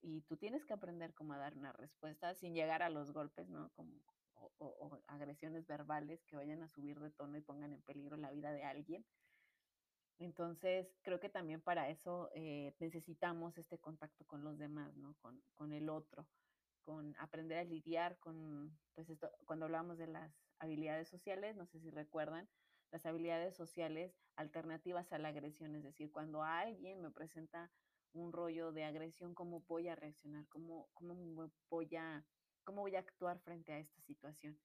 y 0.01 0.21
tú 0.21 0.37
tienes 0.37 0.65
que 0.65 0.73
aprender 0.73 1.13
cómo 1.13 1.35
dar 1.37 1.57
una 1.57 1.73
respuesta 1.73 2.35
sin 2.35 2.53
llegar 2.53 2.83
a 2.83 2.89
los 2.89 3.11
golpes, 3.11 3.49
¿no? 3.49 3.69
Como, 3.71 4.01
o, 4.35 4.51
o, 4.57 4.67
o 4.87 5.01
agresiones 5.07 5.65
verbales 5.65 6.23
que 6.25 6.35
vayan 6.35 6.61
a 6.61 6.69
subir 6.69 6.99
de 6.99 7.11
tono 7.11 7.37
y 7.37 7.41
pongan 7.41 7.73
en 7.73 7.81
peligro 7.81 8.17
la 8.17 8.31
vida 8.31 8.51
de 8.51 8.63
alguien 8.63 9.05
entonces, 10.19 10.97
creo 11.01 11.19
que 11.19 11.29
también 11.29 11.61
para 11.61 11.89
eso 11.89 12.29
eh, 12.33 12.73
necesitamos 12.79 13.57
este 13.57 13.77
contacto 13.77 14.25
con 14.25 14.43
los 14.43 14.57
demás, 14.57 14.95
¿no? 14.95 15.13
Con, 15.21 15.41
con, 15.55 15.73
el 15.73 15.89
otro, 15.89 16.27
con 16.83 17.15
aprender 17.19 17.57
a 17.57 17.63
lidiar 17.65 18.17
con, 18.19 18.77
pues 18.93 19.09
esto, 19.09 19.29
cuando 19.45 19.65
hablamos 19.65 19.97
de 19.97 20.07
las 20.07 20.33
habilidades 20.59 21.09
sociales, 21.09 21.57
no 21.57 21.65
sé 21.65 21.79
si 21.81 21.89
recuerdan, 21.89 22.47
las 22.91 23.05
habilidades 23.05 23.55
sociales 23.55 24.21
alternativas 24.35 25.11
a 25.11 25.17
la 25.19 25.29
agresión, 25.29 25.75
es 25.75 25.83
decir, 25.83 26.11
cuando 26.11 26.43
alguien 26.43 27.01
me 27.01 27.11
presenta 27.11 27.71
un 28.13 28.31
rollo 28.31 28.71
de 28.71 28.85
agresión, 28.85 29.35
¿cómo 29.35 29.61
voy 29.61 29.87
a 29.89 29.95
reaccionar? 29.95 30.47
¿Cómo, 30.47 30.89
cómo 30.93 31.15
voy 31.69 31.95
a, 31.95 32.25
cómo 32.63 32.81
voy 32.81 32.95
a 32.95 32.99
actuar 32.99 33.39
frente 33.39 33.73
a 33.73 33.79
esta 33.79 34.01
situación? 34.01 34.59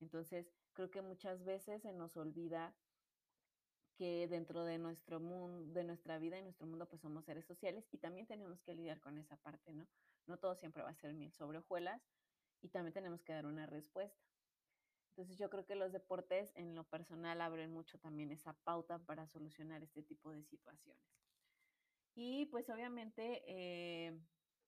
Entonces, 0.00 0.52
creo 0.72 0.90
que 0.90 1.02
muchas 1.02 1.44
veces 1.44 1.82
se 1.82 1.92
nos 1.92 2.16
olvida 2.16 2.76
que 3.96 4.26
dentro 4.28 4.64
de 4.64 4.78
nuestro 4.78 5.20
mundo, 5.20 5.72
de 5.72 5.84
nuestra 5.84 6.18
vida 6.18 6.38
y 6.38 6.42
nuestro 6.42 6.66
mundo, 6.66 6.88
pues 6.88 7.02
somos 7.02 7.24
seres 7.24 7.46
sociales 7.46 7.88
y 7.92 7.98
también 7.98 8.26
tenemos 8.26 8.62
que 8.62 8.74
lidiar 8.74 9.00
con 9.00 9.18
esa 9.18 9.36
parte, 9.36 9.72
¿no? 9.72 9.88
No 10.26 10.38
todo 10.38 10.56
siempre 10.56 10.82
va 10.82 10.90
a 10.90 10.94
ser 10.94 11.14
miel 11.14 11.32
sobre 11.32 11.58
hojuelas 11.58 12.02
y 12.60 12.70
también 12.70 12.92
tenemos 12.94 13.22
que 13.22 13.32
dar 13.32 13.46
una 13.46 13.66
respuesta. 13.66 14.33
Entonces 15.16 15.38
yo 15.38 15.48
creo 15.48 15.64
que 15.64 15.76
los 15.76 15.92
deportes 15.92 16.52
en 16.56 16.74
lo 16.74 16.88
personal 16.88 17.40
abren 17.40 17.72
mucho 17.72 18.00
también 18.00 18.32
esa 18.32 18.58
pauta 18.64 18.98
para 19.06 19.28
solucionar 19.28 19.80
este 19.84 20.02
tipo 20.02 20.32
de 20.32 20.42
situaciones. 20.42 21.04
Y 22.16 22.46
pues 22.46 22.68
obviamente 22.68 23.42
eh, 23.46 24.20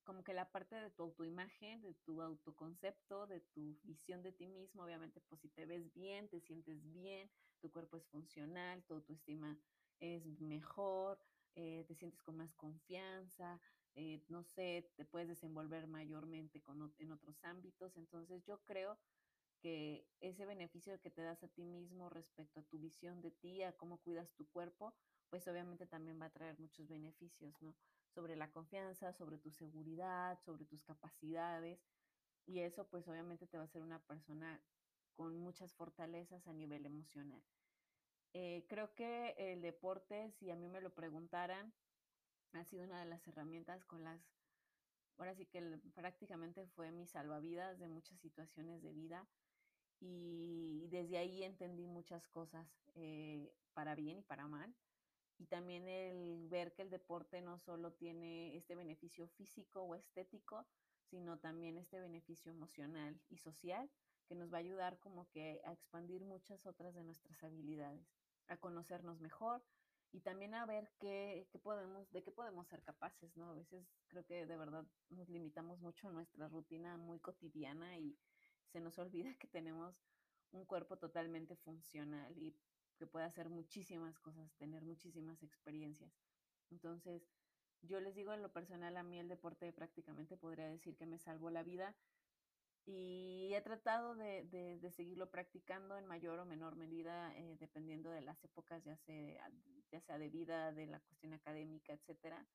como 0.04 0.22
que 0.22 0.35
la 0.35 0.52
parte 0.52 0.76
de 0.76 0.90
tu 0.90 1.02
autoimagen, 1.02 1.82
de 1.82 1.94
tu 1.94 2.22
autoconcepto, 2.22 3.26
de 3.26 3.40
tu 3.40 3.80
visión 3.82 4.22
de 4.22 4.30
ti 4.30 4.46
mismo, 4.46 4.85
obviamente, 4.85 5.20
pues 5.20 5.40
si 5.40 5.48
te 5.48 5.66
ves 5.66 5.92
bien, 5.92 6.28
te 6.28 6.40
sientes 6.40 6.92
bien, 6.92 7.28
tu 7.61 7.72
cuerpo 7.72 7.96
es 7.96 8.06
funcional, 8.06 8.85
tu 8.85 8.94
autoestima 8.94 9.59
es 9.98 10.40
mejor, 10.40 11.18
eh, 11.56 11.85
te 11.88 11.96
sientes 11.96 12.22
con 12.22 12.37
más 12.37 12.54
confianza, 12.54 13.61
eh, 13.94 14.24
no 14.28 14.44
sé, 14.44 14.92
te 14.96 15.04
puedes 15.04 15.26
desenvolver 15.26 15.88
mayormente 15.88 16.62
con, 16.62 16.94
en 16.98 17.11
otros 17.11 17.42
ámbitos. 17.42 17.96
Entonces 17.96 18.44
yo 18.44 18.62
creo 18.64 19.00
que 19.66 20.07
ese 20.20 20.46
beneficio 20.46 21.00
que 21.00 21.11
te 21.11 21.22
das 21.22 21.42
a 21.42 21.48
ti 21.48 21.64
mismo 21.64 22.09
respecto 22.09 22.61
a 22.61 22.62
tu 22.62 22.79
visión 22.79 23.20
de 23.20 23.33
ti, 23.33 23.64
a 23.64 23.72
cómo 23.72 23.98
cuidas 23.98 24.33
tu 24.37 24.48
cuerpo, 24.48 24.94
pues 25.29 25.48
obviamente 25.48 25.87
también 25.87 26.20
va 26.22 26.26
a 26.26 26.31
traer 26.31 26.57
muchos 26.61 26.87
beneficios, 26.87 27.61
¿no? 27.61 27.74
Sobre 28.14 28.37
la 28.37 28.52
confianza, 28.52 29.12
sobre 29.12 29.38
tu 29.38 29.50
seguridad, 29.50 30.38
sobre 30.44 30.66
tus 30.66 30.85
capacidades. 30.85 31.81
Y 32.46 32.61
eso 32.61 32.87
pues 32.87 33.09
obviamente 33.09 33.48
te 33.48 33.57
va 33.57 33.64
a 33.64 33.66
hacer 33.66 33.83
una 33.83 33.98
persona 34.05 34.62
con 35.16 35.37
muchas 35.37 35.74
fortalezas 35.74 36.46
a 36.46 36.52
nivel 36.52 36.87
emocional. 36.87 37.42
Eh, 38.35 38.66
creo 38.68 38.94
que 38.94 39.35
el 39.37 39.62
deporte, 39.62 40.31
si 40.31 40.48
a 40.48 40.55
mí 40.55 40.68
me 40.68 40.81
lo 40.81 40.94
preguntaran, 40.94 41.74
ha 42.52 42.62
sido 42.62 42.85
una 42.85 43.00
de 43.00 43.07
las 43.07 43.26
herramientas 43.26 43.85
con 43.85 44.05
las, 44.05 44.22
ahora 45.18 45.35
sí 45.35 45.44
que 45.44 45.61
prácticamente 45.92 46.68
fue 46.68 46.92
mi 46.92 47.09
salvavidas 47.09 47.81
de 47.81 47.88
muchas 47.88 48.20
situaciones 48.20 48.81
de 48.85 48.92
vida 48.92 49.26
y 50.00 50.87
desde 50.88 51.18
ahí 51.18 51.42
entendí 51.42 51.87
muchas 51.87 52.26
cosas 52.28 52.66
eh, 52.94 53.52
para 53.74 53.94
bien 53.94 54.18
y 54.18 54.22
para 54.22 54.46
mal. 54.46 54.74
Y 55.38 55.46
también 55.46 55.87
el 55.87 56.48
ver 56.48 56.72
que 56.72 56.82
el 56.82 56.90
deporte 56.90 57.42
no 57.42 57.59
solo 57.59 57.92
tiene 57.92 58.56
este 58.56 58.74
beneficio 58.74 59.28
físico 59.28 59.82
o 59.82 59.94
estético, 59.94 60.66
sino 61.11 61.38
también 61.38 61.76
este 61.76 62.00
beneficio 62.00 62.50
emocional 62.50 63.20
y 63.28 63.37
social 63.37 63.90
que 64.26 64.35
nos 64.35 64.52
va 64.52 64.56
a 64.56 64.61
ayudar 64.61 64.98
como 64.98 65.28
que 65.30 65.61
a 65.64 65.72
expandir 65.72 66.24
muchas 66.24 66.66
otras 66.66 66.94
de 66.94 67.04
nuestras 67.04 67.42
habilidades, 67.44 68.06
a 68.48 68.56
conocernos 68.56 69.20
mejor 69.20 69.62
y 70.12 70.20
también 70.20 70.54
a 70.54 70.66
ver 70.66 70.90
qué, 70.98 71.46
qué 71.50 71.59
podemos, 71.59 72.11
de 72.11 72.22
qué 72.22 72.32
podemos 72.32 72.66
ser 72.68 72.82
capaces, 72.82 73.37
¿no? 73.37 73.50
A 73.50 73.54
veces 73.54 73.87
creo 74.09 74.24
que 74.24 74.46
de 74.46 74.56
verdad 74.56 74.85
nos 75.11 75.28
limitamos 75.28 75.80
mucho 75.80 76.09
a 76.09 76.12
nuestra 76.12 76.48
rutina 76.48 76.96
muy 76.96 77.20
cotidiana 77.20 77.98
y 77.98 78.16
se 78.66 78.81
nos 78.81 78.98
olvida 78.98 79.35
que 79.38 79.46
tenemos 79.46 80.02
un 80.52 80.64
cuerpo 80.64 80.96
totalmente 80.96 81.57
funcional 81.57 82.37
y 82.38 82.55
que 82.96 83.07
puede 83.07 83.26
hacer 83.26 83.48
muchísimas 83.48 84.18
cosas, 84.18 84.55
tener 84.57 84.85
muchísimas 84.85 85.42
experiencias. 85.42 86.12
Entonces, 86.70 87.29
yo 87.83 88.00
les 88.00 88.14
digo 88.14 88.33
en 88.33 88.42
lo 88.42 88.52
personal, 88.52 88.96
a 88.96 89.02
mí 89.02 89.18
el 89.18 89.29
deporte 89.29 89.72
prácticamente 89.72 90.37
podría 90.37 90.68
decir 90.68 90.96
que 90.96 91.07
me 91.07 91.18
salvó 91.18 91.50
la 91.50 91.62
vida 91.62 91.94
y 92.87 93.52
he 93.52 93.61
tratado 93.62 94.14
de, 94.14 94.44
de, 94.44 94.90
seguirlo 94.92 95.29
practicando 95.29 95.96
en 95.96 96.07
mayor 96.07 96.38
o 96.38 96.46
menor 96.46 96.76
medida, 96.76 97.37
eh, 97.37 97.57
dependiendo 97.59 98.11
de 98.11 98.20
las 98.20 98.42
épocas, 98.44 98.85
ya 98.85 98.96
sea, 98.96 99.50
ya 99.90 100.00
sea 100.00 100.18
de 100.18 100.31
vida, 100.31 100.72
de 100.72 100.87
la 100.87 101.00
cuestión 101.00 101.33
académica, 101.33 101.92
etcétera. 101.92 102.46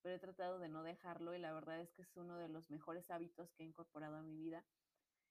Pero 0.00 0.14
he 0.14 0.18
tratado 0.18 0.60
de 0.60 0.68
no 0.68 0.84
dejarlo 0.84 1.34
y 1.34 1.38
la 1.38 1.52
verdad 1.52 1.80
es 1.80 1.92
que 1.92 2.02
es 2.02 2.16
uno 2.16 2.38
de 2.38 2.48
los 2.48 2.70
mejores 2.70 3.10
hábitos 3.10 3.52
que 3.52 3.64
he 3.64 3.66
incorporado 3.66 4.16
a 4.16 4.22
mi 4.22 4.36
vida 4.36 4.64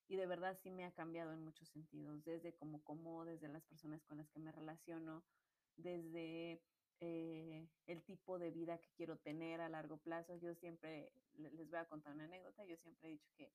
y 0.09 0.15
de 0.15 0.25
verdad 0.25 0.57
sí 0.61 0.71
me 0.71 0.85
ha 0.85 0.91
cambiado 0.91 1.31
en 1.31 1.43
muchos 1.43 1.69
sentidos, 1.69 2.25
desde 2.25 2.53
cómo 2.53 2.83
como, 2.83 3.25
desde 3.25 3.47
las 3.47 3.63
personas 3.63 4.03
con 4.05 4.17
las 4.17 4.27
que 4.31 4.39
me 4.39 4.51
relaciono, 4.51 5.23
desde 5.77 6.63
eh, 6.99 7.69
el 7.85 8.03
tipo 8.03 8.39
de 8.39 8.49
vida 8.49 8.79
que 8.79 8.89
quiero 8.97 9.17
tener 9.17 9.61
a 9.61 9.69
largo 9.69 9.97
plazo. 9.97 10.35
Yo 10.35 10.55
siempre, 10.55 11.13
les 11.37 11.69
voy 11.69 11.77
a 11.77 11.85
contar 11.85 12.15
una 12.15 12.25
anécdota, 12.25 12.65
yo 12.65 12.75
siempre 12.75 13.09
he 13.09 13.11
dicho 13.11 13.29
que 13.37 13.53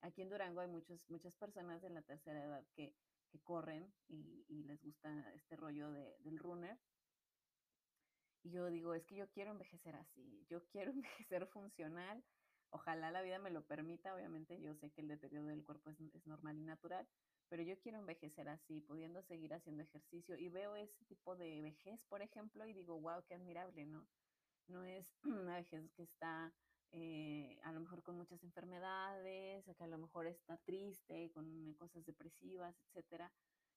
aquí 0.00 0.20
en 0.20 0.30
Durango 0.30 0.60
hay 0.60 0.68
muchos, 0.68 1.00
muchas 1.08 1.36
personas 1.36 1.80
de 1.80 1.90
la 1.90 2.02
tercera 2.02 2.44
edad 2.44 2.66
que, 2.74 2.92
que 3.30 3.38
corren 3.38 3.94
y, 4.08 4.44
y, 4.48 4.64
les 4.64 4.82
gusta 4.82 5.32
este 5.34 5.54
rollo 5.54 5.92
de, 5.92 6.18
del 6.24 6.40
runner. 6.40 6.76
Y 8.42 8.50
yo 8.50 8.66
digo, 8.66 8.94
es 8.94 9.06
que 9.06 9.14
yo 9.14 9.30
quiero 9.30 9.52
envejecer 9.52 9.94
así, 9.94 10.44
yo 10.50 10.66
quiero 10.66 10.90
envejecer 11.30 11.46
funcional, 11.46 12.24
Ojalá 12.70 13.10
la 13.10 13.22
vida 13.22 13.38
me 13.38 13.50
lo 13.50 13.64
permita, 13.66 14.14
obviamente 14.14 14.60
yo 14.60 14.74
sé 14.74 14.90
que 14.90 15.00
el 15.00 15.08
deterioro 15.08 15.46
del 15.48 15.64
cuerpo 15.64 15.90
es, 15.90 16.00
es, 16.00 16.26
normal 16.26 16.58
y 16.58 16.64
natural, 16.64 17.06
pero 17.48 17.62
yo 17.62 17.78
quiero 17.78 17.98
envejecer 17.98 18.48
así, 18.48 18.80
pudiendo 18.80 19.22
seguir 19.22 19.54
haciendo 19.54 19.82
ejercicio 19.82 20.36
y 20.36 20.48
veo 20.48 20.74
ese 20.74 21.04
tipo 21.04 21.36
de 21.36 21.62
vejez, 21.62 22.00
por 22.08 22.22
ejemplo, 22.22 22.66
y 22.66 22.72
digo, 22.72 23.00
wow, 23.00 23.22
qué 23.26 23.34
admirable, 23.34 23.86
¿no? 23.86 24.06
No 24.66 24.82
es 24.82 25.06
una 25.24 25.56
vejez 25.56 25.90
que 25.92 26.02
está 26.02 26.52
eh, 26.96 27.58
a 27.64 27.72
lo 27.72 27.80
mejor 27.80 28.02
con 28.02 28.16
muchas 28.16 28.42
enfermedades, 28.44 29.64
que 29.64 29.84
a 29.84 29.88
lo 29.88 29.98
mejor 29.98 30.26
está 30.26 30.56
triste, 30.58 31.32
con 31.32 31.74
cosas 31.74 32.04
depresivas, 32.06 32.76
etcétera, 32.86 33.32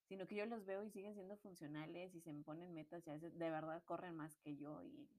sino 0.07 0.27
que 0.27 0.35
yo 0.35 0.45
los 0.45 0.65
veo 0.65 0.83
y 0.83 0.91
siguen 0.91 1.15
siendo 1.15 1.35
funcionales 1.37 2.13
y 2.13 2.21
se 2.21 2.31
me 2.31 2.43
ponen 2.43 2.73
metas, 2.73 3.03
ya 3.05 3.17
de 3.17 3.49
verdad 3.49 3.83
corren 3.85 4.15
más 4.15 4.37
que 4.37 4.55
yo 4.55 4.83
y, 4.83 5.09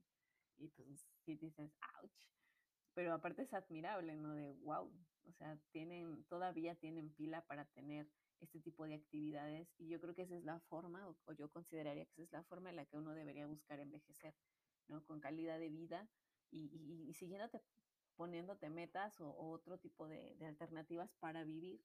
y 0.58 0.68
pues 0.68 1.06
sí 1.24 1.36
dices, 1.36 1.76
ouch, 2.00 2.28
pero 2.98 3.14
aparte 3.14 3.42
es 3.42 3.54
admirable, 3.54 4.16
¿no? 4.16 4.34
De 4.34 4.50
wow, 4.64 4.92
o 5.28 5.32
sea, 5.34 5.56
tienen, 5.70 6.24
todavía 6.24 6.74
tienen 6.74 7.14
pila 7.14 7.42
para 7.42 7.64
tener 7.66 8.08
este 8.40 8.58
tipo 8.58 8.84
de 8.86 8.96
actividades 8.96 9.72
y 9.78 9.86
yo 9.86 10.00
creo 10.00 10.16
que 10.16 10.22
esa 10.22 10.34
es 10.34 10.42
la 10.42 10.58
forma, 10.58 11.06
o, 11.06 11.32
yo 11.34 11.48
consideraría 11.48 12.06
que 12.06 12.10
esa 12.14 12.22
es 12.24 12.32
la 12.32 12.42
forma 12.42 12.70
en 12.70 12.74
la 12.74 12.86
que 12.86 12.96
uno 12.96 13.12
debería 13.12 13.46
buscar 13.46 13.78
envejecer, 13.78 14.34
¿no? 14.88 15.04
Con 15.04 15.20
calidad 15.20 15.60
de 15.60 15.68
vida 15.68 16.08
y, 16.50 16.72
y, 16.74 17.08
y 17.08 17.14
siguiéndote, 17.14 17.62
poniéndote 18.16 18.68
metas 18.68 19.20
o, 19.20 19.28
o 19.30 19.52
otro 19.52 19.78
tipo 19.78 20.08
de, 20.08 20.34
de, 20.34 20.46
alternativas 20.46 21.12
para 21.20 21.44
vivir, 21.44 21.80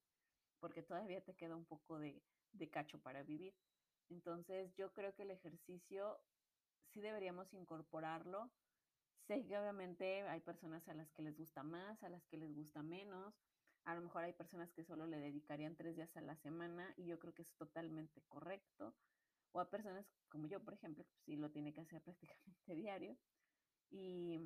porque 0.58 0.82
todavía 0.82 1.20
te 1.20 1.36
queda 1.36 1.54
un 1.54 1.64
poco 1.64 2.00
de, 2.00 2.24
de 2.54 2.70
cacho 2.70 2.98
para 2.98 3.22
vivir. 3.22 3.54
Entonces 4.08 4.74
yo 4.74 4.92
creo 4.92 5.14
que 5.14 5.22
el 5.22 5.30
ejercicio 5.30 6.18
sí 6.88 7.00
deberíamos 7.00 7.54
incorporarlo 7.54 8.50
Sé 9.26 9.44
que 9.46 9.58
obviamente 9.58 10.22
hay 10.28 10.40
personas 10.40 10.86
a 10.88 10.94
las 10.94 11.10
que 11.12 11.22
les 11.22 11.36
gusta 11.36 11.62
más, 11.62 12.02
a 12.02 12.08
las 12.08 12.24
que 12.26 12.36
les 12.36 12.54
gusta 12.54 12.82
menos. 12.82 13.34
A 13.84 13.94
lo 13.94 14.02
mejor 14.02 14.22
hay 14.24 14.32
personas 14.32 14.72
que 14.72 14.84
solo 14.84 15.06
le 15.06 15.18
dedicarían 15.18 15.76
tres 15.76 15.96
días 15.96 16.16
a 16.16 16.20
la 16.20 16.36
semana 16.36 16.92
y 16.96 17.06
yo 17.06 17.18
creo 17.18 17.34
que 17.34 17.42
es 17.42 17.52
totalmente 17.56 18.22
correcto. 18.28 18.94
O 19.52 19.60
a 19.60 19.70
personas 19.70 20.06
como 20.28 20.46
yo, 20.46 20.60
por 20.64 20.74
ejemplo, 20.74 21.04
que 21.06 21.16
sí 21.24 21.36
lo 21.36 21.50
tiene 21.50 21.72
que 21.72 21.80
hacer 21.82 22.02
prácticamente 22.04 22.74
diario. 22.74 23.16
Y, 23.90 24.40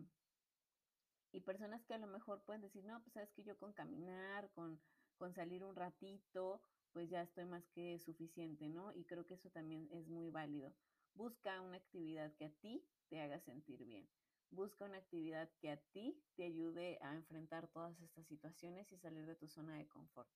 y 1.33 1.41
personas 1.41 1.83
que 1.87 1.95
a 1.95 1.99
lo 1.99 2.07
mejor 2.07 2.43
pueden 2.43 2.61
decir, 2.62 2.85
no, 2.85 3.01
pues 3.03 3.14
sabes 3.14 3.33
que 3.33 3.43
yo 3.43 3.57
con 3.59 3.73
caminar, 3.73 4.51
con, 4.51 4.79
con 5.17 5.33
salir 5.33 5.64
un 5.64 5.75
ratito, 5.75 6.61
pues 6.93 7.09
ya 7.11 7.23
estoy 7.23 7.45
más 7.47 7.67
que 7.71 7.99
suficiente, 7.99 8.69
¿no? 8.69 8.93
Y 8.95 9.05
creo 9.05 9.27
que 9.27 9.35
eso 9.35 9.51
también 9.51 9.88
es 9.93 10.09
muy 10.09 10.31
válido. 10.31 10.75
Busca 11.14 11.61
una 11.62 11.77
actividad 11.79 12.33
que 12.35 12.47
a 12.47 12.51
ti 12.51 12.85
te 13.09 13.21
haga 13.21 13.41
sentir 13.41 13.85
bien. 13.85 14.07
Busca 14.51 14.87
una 14.87 14.99
actividad 14.99 15.51
que 15.61 15.71
a 15.71 15.77
ti 15.77 16.19
te 16.35 16.45
ayude 16.45 16.99
a 17.03 17.15
enfrentar 17.15 17.69
todas 17.69 18.01
estas 18.01 18.27
situaciones 18.27 18.91
y 18.93 18.99
salir 18.99 19.27
de 19.27 19.37
tu 19.37 19.47
zona 19.47 19.77
de 19.77 19.87
confort. 19.87 20.31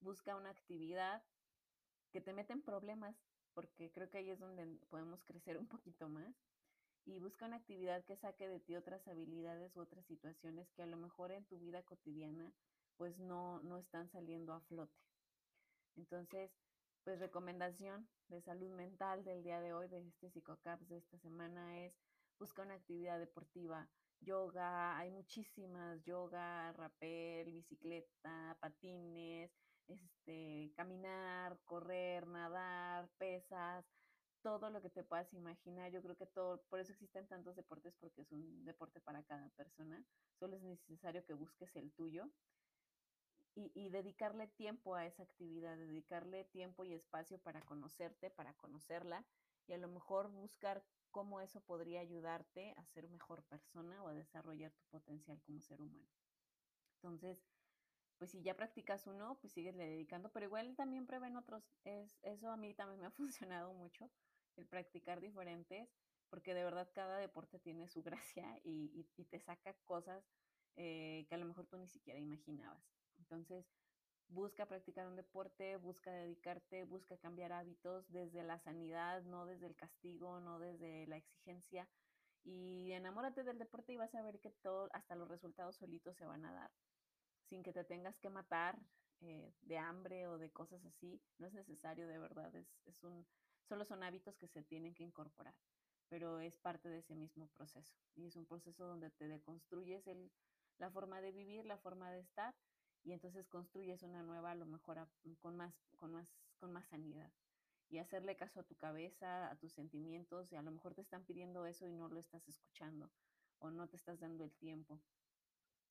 Busca 0.00 0.36
una 0.36 0.50
actividad 0.50 1.22
que 2.12 2.20
te 2.20 2.32
meta 2.32 2.52
en 2.52 2.62
problemas, 2.62 3.16
porque 3.54 3.90
creo 3.90 4.10
que 4.10 4.18
ahí 4.18 4.30
es 4.30 4.38
donde 4.38 4.66
podemos 4.88 5.24
crecer 5.24 5.58
un 5.58 5.66
poquito 5.66 6.08
más. 6.08 6.34
Y 7.04 7.20
busca 7.20 7.46
una 7.46 7.56
actividad 7.56 8.04
que 8.04 8.16
saque 8.16 8.48
de 8.48 8.60
ti 8.60 8.76
otras 8.76 9.08
habilidades 9.08 9.74
u 9.76 9.80
otras 9.80 10.04
situaciones 10.06 10.70
que 10.72 10.82
a 10.82 10.86
lo 10.86 10.98
mejor 10.98 11.32
en 11.32 11.46
tu 11.46 11.58
vida 11.58 11.82
cotidiana 11.82 12.52
pues 12.98 13.18
no, 13.20 13.60
no 13.62 13.78
están 13.78 14.10
saliendo 14.10 14.52
a 14.52 14.60
flote. 14.60 15.00
Entonces, 15.96 16.50
pues 17.04 17.20
recomendación 17.20 18.08
de 18.28 18.42
salud 18.42 18.70
mental 18.70 19.24
del 19.24 19.42
día 19.42 19.60
de 19.60 19.72
hoy, 19.72 19.88
de 19.88 20.06
este 20.06 20.28
psicocaps 20.28 20.88
de 20.88 20.98
esta 20.98 21.18
semana 21.18 21.78
es 21.78 21.96
busca 22.38 22.62
una 22.62 22.74
actividad 22.74 23.18
deportiva, 23.18 23.88
yoga, 24.20 24.96
hay 24.98 25.10
muchísimas, 25.10 26.02
yoga, 26.04 26.72
rapel, 26.72 27.52
bicicleta, 27.52 28.56
patines, 28.60 29.50
este, 29.86 30.72
caminar, 30.76 31.58
correr, 31.64 32.26
nadar, 32.26 33.08
pesas, 33.18 33.84
todo 34.42 34.70
lo 34.70 34.80
que 34.82 34.90
te 34.90 35.04
puedas 35.04 35.32
imaginar. 35.32 35.90
Yo 35.90 36.02
creo 36.02 36.16
que 36.16 36.26
todo, 36.26 36.62
por 36.68 36.80
eso 36.80 36.92
existen 36.92 37.26
tantos 37.26 37.56
deportes, 37.56 37.94
porque 37.96 38.22
es 38.22 38.32
un 38.32 38.64
deporte 38.64 39.00
para 39.00 39.22
cada 39.24 39.48
persona. 39.50 40.04
Solo 40.38 40.56
es 40.56 40.62
necesario 40.62 41.24
que 41.24 41.34
busques 41.34 41.74
el 41.76 41.92
tuyo 41.92 42.30
y, 43.54 43.72
y 43.74 43.88
dedicarle 43.88 44.46
tiempo 44.48 44.94
a 44.94 45.06
esa 45.06 45.22
actividad, 45.24 45.76
dedicarle 45.76 46.44
tiempo 46.44 46.84
y 46.84 46.94
espacio 46.94 47.38
para 47.38 47.62
conocerte, 47.62 48.30
para 48.30 48.54
conocerla 48.54 49.26
y 49.66 49.72
a 49.72 49.78
lo 49.78 49.88
mejor 49.88 50.30
buscar 50.30 50.84
cómo 51.10 51.40
eso 51.40 51.60
podría 51.60 52.00
ayudarte 52.00 52.74
a 52.76 52.84
ser 52.86 53.08
mejor 53.08 53.44
persona 53.44 54.02
o 54.02 54.08
a 54.08 54.14
desarrollar 54.14 54.72
tu 54.72 54.84
potencial 54.90 55.40
como 55.42 55.60
ser 55.60 55.80
humano. 55.80 56.08
Entonces, 56.96 57.44
pues 58.18 58.30
si 58.30 58.42
ya 58.42 58.56
practicas 58.56 59.06
uno, 59.06 59.38
pues 59.40 59.52
sigues 59.52 59.76
dedicando, 59.76 60.30
pero 60.32 60.46
igual 60.46 60.74
también 60.76 61.06
prueben 61.06 61.36
otros. 61.36 61.64
Es, 61.84 62.18
eso 62.22 62.50
a 62.50 62.56
mí 62.56 62.74
también 62.74 63.00
me 63.00 63.06
ha 63.06 63.10
funcionado 63.52 63.72
mucho, 63.74 64.10
el 64.56 64.66
practicar 64.66 65.20
diferentes, 65.20 65.88
porque 66.28 66.54
de 66.54 66.64
verdad 66.64 66.90
cada 66.94 67.18
deporte 67.18 67.58
tiene 67.58 67.88
su 67.88 68.02
gracia 68.02 68.60
y 68.64 69.04
te 69.30 69.40
saca 69.40 69.74
cosas 69.84 70.28
eh, 70.80 71.26
que 71.28 71.34
a 71.34 71.38
lo 71.38 71.44
mejor 71.44 71.66
tú 71.66 71.76
ni 71.76 71.88
siquiera 71.88 72.20
imaginabas. 72.20 72.84
Entonces, 73.18 73.66
busca 74.28 74.66
practicar 74.66 75.06
un 75.06 75.16
deporte, 75.16 75.76
busca 75.76 76.12
dedicarte, 76.12 76.84
busca 76.84 77.16
cambiar 77.16 77.52
hábitos 77.52 78.10
desde 78.10 78.42
la 78.42 78.58
sanidad, 78.58 79.22
no 79.22 79.46
desde 79.46 79.66
el 79.66 79.76
castigo, 79.76 80.40
no 80.40 80.58
desde 80.58 81.06
la 81.06 81.16
exigencia. 81.16 81.88
Y 82.44 82.92
enamórate 82.92 83.42
del 83.42 83.58
deporte 83.58 83.92
y 83.92 83.96
vas 83.96 84.14
a 84.14 84.22
ver 84.22 84.40
que 84.40 84.50
todo, 84.50 84.88
hasta 84.92 85.16
los 85.16 85.28
resultados 85.28 85.76
solitos 85.76 86.16
se 86.16 86.26
van 86.26 86.44
a 86.44 86.52
dar, 86.52 86.70
sin 87.48 87.62
que 87.62 87.72
te 87.72 87.84
tengas 87.84 88.18
que 88.18 88.30
matar 88.30 88.78
eh, 89.20 89.52
de 89.62 89.78
hambre 89.78 90.26
o 90.28 90.38
de 90.38 90.50
cosas 90.50 90.84
así. 90.84 91.20
No 91.38 91.46
es 91.46 91.52
necesario, 91.52 92.06
de 92.06 92.18
verdad. 92.18 92.54
Es, 92.54 92.68
es 92.86 93.02
un, 93.02 93.26
solo 93.64 93.84
son 93.84 94.02
hábitos 94.02 94.36
que 94.36 94.48
se 94.48 94.62
tienen 94.62 94.94
que 94.94 95.02
incorporar, 95.02 95.54
pero 96.08 96.40
es 96.40 96.58
parte 96.58 96.88
de 96.88 96.98
ese 96.98 97.14
mismo 97.14 97.48
proceso. 97.48 97.96
Y 98.14 98.26
es 98.26 98.36
un 98.36 98.46
proceso 98.46 98.86
donde 98.86 99.10
te 99.10 99.26
deconstruyes 99.26 100.06
el, 100.06 100.30
la 100.78 100.90
forma 100.90 101.20
de 101.20 101.32
vivir, 101.32 101.64
la 101.66 101.78
forma 101.78 102.10
de 102.12 102.20
estar, 102.20 102.54
y 103.08 103.12
entonces 103.14 103.48
construyes 103.48 104.02
una 104.02 104.22
nueva, 104.22 104.50
a 104.50 104.54
lo 104.54 104.66
mejor 104.66 104.98
a, 104.98 105.08
con, 105.40 105.56
más, 105.56 105.74
con, 105.96 106.12
más, 106.12 106.36
con 106.58 106.74
más 106.74 106.86
sanidad. 106.88 107.32
Y 107.88 107.96
hacerle 107.96 108.36
caso 108.36 108.60
a 108.60 108.64
tu 108.64 108.74
cabeza, 108.74 109.50
a 109.50 109.56
tus 109.56 109.72
sentimientos, 109.72 110.52
y 110.52 110.56
a 110.56 110.62
lo 110.62 110.70
mejor 110.70 110.94
te 110.94 111.00
están 111.00 111.24
pidiendo 111.24 111.64
eso 111.64 111.86
y 111.86 111.94
no 111.94 112.10
lo 112.10 112.20
estás 112.20 112.46
escuchando 112.46 113.10
o 113.60 113.70
no 113.70 113.88
te 113.88 113.96
estás 113.96 114.20
dando 114.20 114.44
el 114.44 114.52
tiempo. 114.52 115.00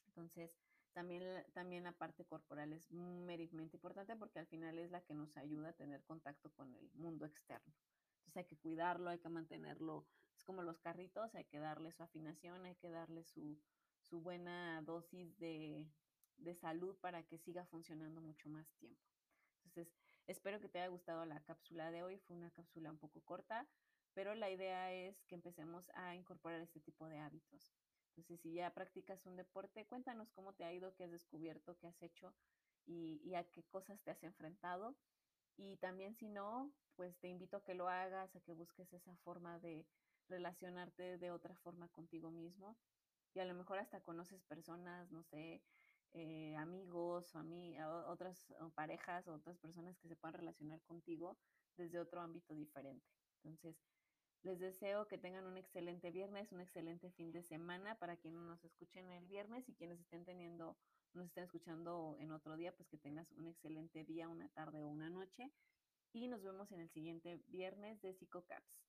Entonces, 0.06 0.60
también, 0.94 1.24
también 1.54 1.86
la 1.86 1.92
parte 1.92 2.24
corporal 2.24 2.72
es 2.72 2.92
meramente 2.92 3.78
importante 3.78 4.16
porque 4.16 4.38
al 4.38 4.46
final 4.46 4.78
es 4.78 4.92
la 4.92 5.02
que 5.02 5.16
nos 5.16 5.36
ayuda 5.38 5.70
a 5.70 5.74
tener 5.74 6.04
contacto 6.04 6.52
con 6.52 6.76
el 6.76 6.88
mundo 6.94 7.26
externo. 7.26 7.74
Entonces 8.18 8.38
hay 8.38 8.46
que 8.46 8.58
cuidarlo, 8.58 9.10
hay 9.10 9.18
que 9.18 9.30
mantenerlo, 9.30 10.06
es 10.36 10.44
como 10.44 10.62
los 10.62 10.78
carritos, 10.78 11.34
hay 11.34 11.46
que 11.46 11.58
darle 11.58 11.92
su 11.94 12.04
afinación, 12.04 12.64
hay 12.66 12.76
que 12.76 12.92
darle 12.92 13.24
su, 13.24 13.60
su 14.02 14.22
buena 14.22 14.84
dosis 14.84 15.36
de, 15.40 15.88
de 16.38 16.56
salud 16.56 16.98
para 17.00 17.24
que 17.24 17.38
siga 17.38 17.66
funcionando 17.66 18.22
mucho 18.22 18.50
más 18.50 18.70
tiempo. 18.76 19.02
Entonces, 19.64 19.94
espero 20.28 20.60
que 20.60 20.70
te 20.70 20.80
haya 20.80 20.90
gustado 20.90 21.26
la 21.26 21.44
cápsula 21.44 21.92
de 21.92 22.04
hoy. 22.04 22.18
Fue 22.20 22.36
una 22.36 22.52
cápsula 22.52 22.92
un 22.92 22.98
poco 22.98 23.22
corta, 23.22 23.68
pero 24.14 24.34
la 24.36 24.50
idea 24.50 24.94
es 24.94 25.24
que 25.26 25.36
empecemos 25.36 25.90
a 25.94 26.16
incorporar 26.16 26.62
este 26.62 26.80
tipo 26.80 27.08
de 27.08 27.20
hábitos. 27.20 27.74
Entonces, 28.10 28.40
si 28.42 28.54
ya 28.54 28.74
practicas 28.74 29.26
un 29.26 29.36
deporte, 29.36 29.86
cuéntanos 29.86 30.32
cómo 30.32 30.54
te 30.54 30.64
ha 30.64 30.74
ido, 30.74 30.96
qué 30.96 31.04
has 31.04 31.12
descubierto, 31.12 31.78
qué 31.78 31.88
has 31.88 32.02
hecho 32.02 32.34
y, 32.88 33.36
a 33.36 33.44
qué 33.44 33.64
cosas 33.64 34.02
te 34.02 34.12
has 34.12 34.24
enfrentado. 34.24 34.96
Y 35.56 35.78
también 35.78 36.16
si 36.16 36.28
no, 36.28 36.72
pues 36.96 37.18
te 37.20 37.28
invito 37.28 37.58
a 37.58 37.64
que 37.64 37.76
lo 37.76 37.90
hagas, 37.90 38.36
a 38.36 38.40
que 38.42 38.54
busques 38.54 38.92
esa 38.94 39.16
forma 39.18 39.60
de 39.60 39.86
relacionarte 40.30 41.18
de 41.18 41.32
otra 41.32 41.56
forma 41.58 41.90
contigo 41.90 42.32
mismo. 42.32 42.76
Y 43.34 43.40
a 43.40 43.46
lo 43.46 43.54
mejor 43.54 43.78
hasta 43.78 44.02
conoces 44.02 44.42
personas, 44.46 45.12
no 45.12 45.24
sé, 45.24 45.62
eh, 46.14 46.56
amigos 46.58 47.34
otras 48.08 48.54
parejas 48.76 49.28
o 49.28 49.34
otras 49.34 49.58
personas 49.58 49.98
que 49.98 50.08
se 50.08 50.16
puedan 50.16 50.34
relacionar 50.34 50.82
contigo 50.82 51.38
desde 51.78 52.00
otro 52.00 52.22
ámbito 52.22 52.54
diferente. 52.54 53.06
Entonces, 53.44 53.78
les 54.44 54.60
deseo 54.60 55.08
que 55.08 55.18
tengan 55.18 55.46
un 55.46 55.58
excelente 55.58 56.12
viernes, 56.12 56.52
un 56.52 56.62
excelente 56.62 57.12
fin 57.12 57.32
de 57.32 57.44
semana 57.44 57.96
para 57.96 58.18
quienes 58.18 58.40
nos 58.42 58.64
escuchen 58.64 59.10
el 59.12 59.26
viernes 59.26 59.68
y 59.68 59.74
quienes 59.74 60.00
estén 60.00 60.26
teniendo, 60.26 60.78
nos 61.14 61.26
estén 61.26 61.44
escuchando 61.44 62.16
en 62.20 62.32
otro 62.32 62.56
día, 62.56 62.72
pues 62.76 62.88
que 62.88 62.98
tengas 62.98 63.32
un 63.34 63.48
excelente 63.48 64.04
día, 64.04 64.30
una 64.30 64.50
tarde 64.50 64.82
o 64.84 64.88
una 64.88 65.10
noche. 65.10 65.52
Y 66.14 66.28
nos 66.28 66.42
vemos 66.44 66.72
en 66.72 66.80
el 66.80 66.90
siguiente 66.90 67.42
viernes 67.48 68.02
de 68.02 68.14
PsicoCaps. 68.14 68.80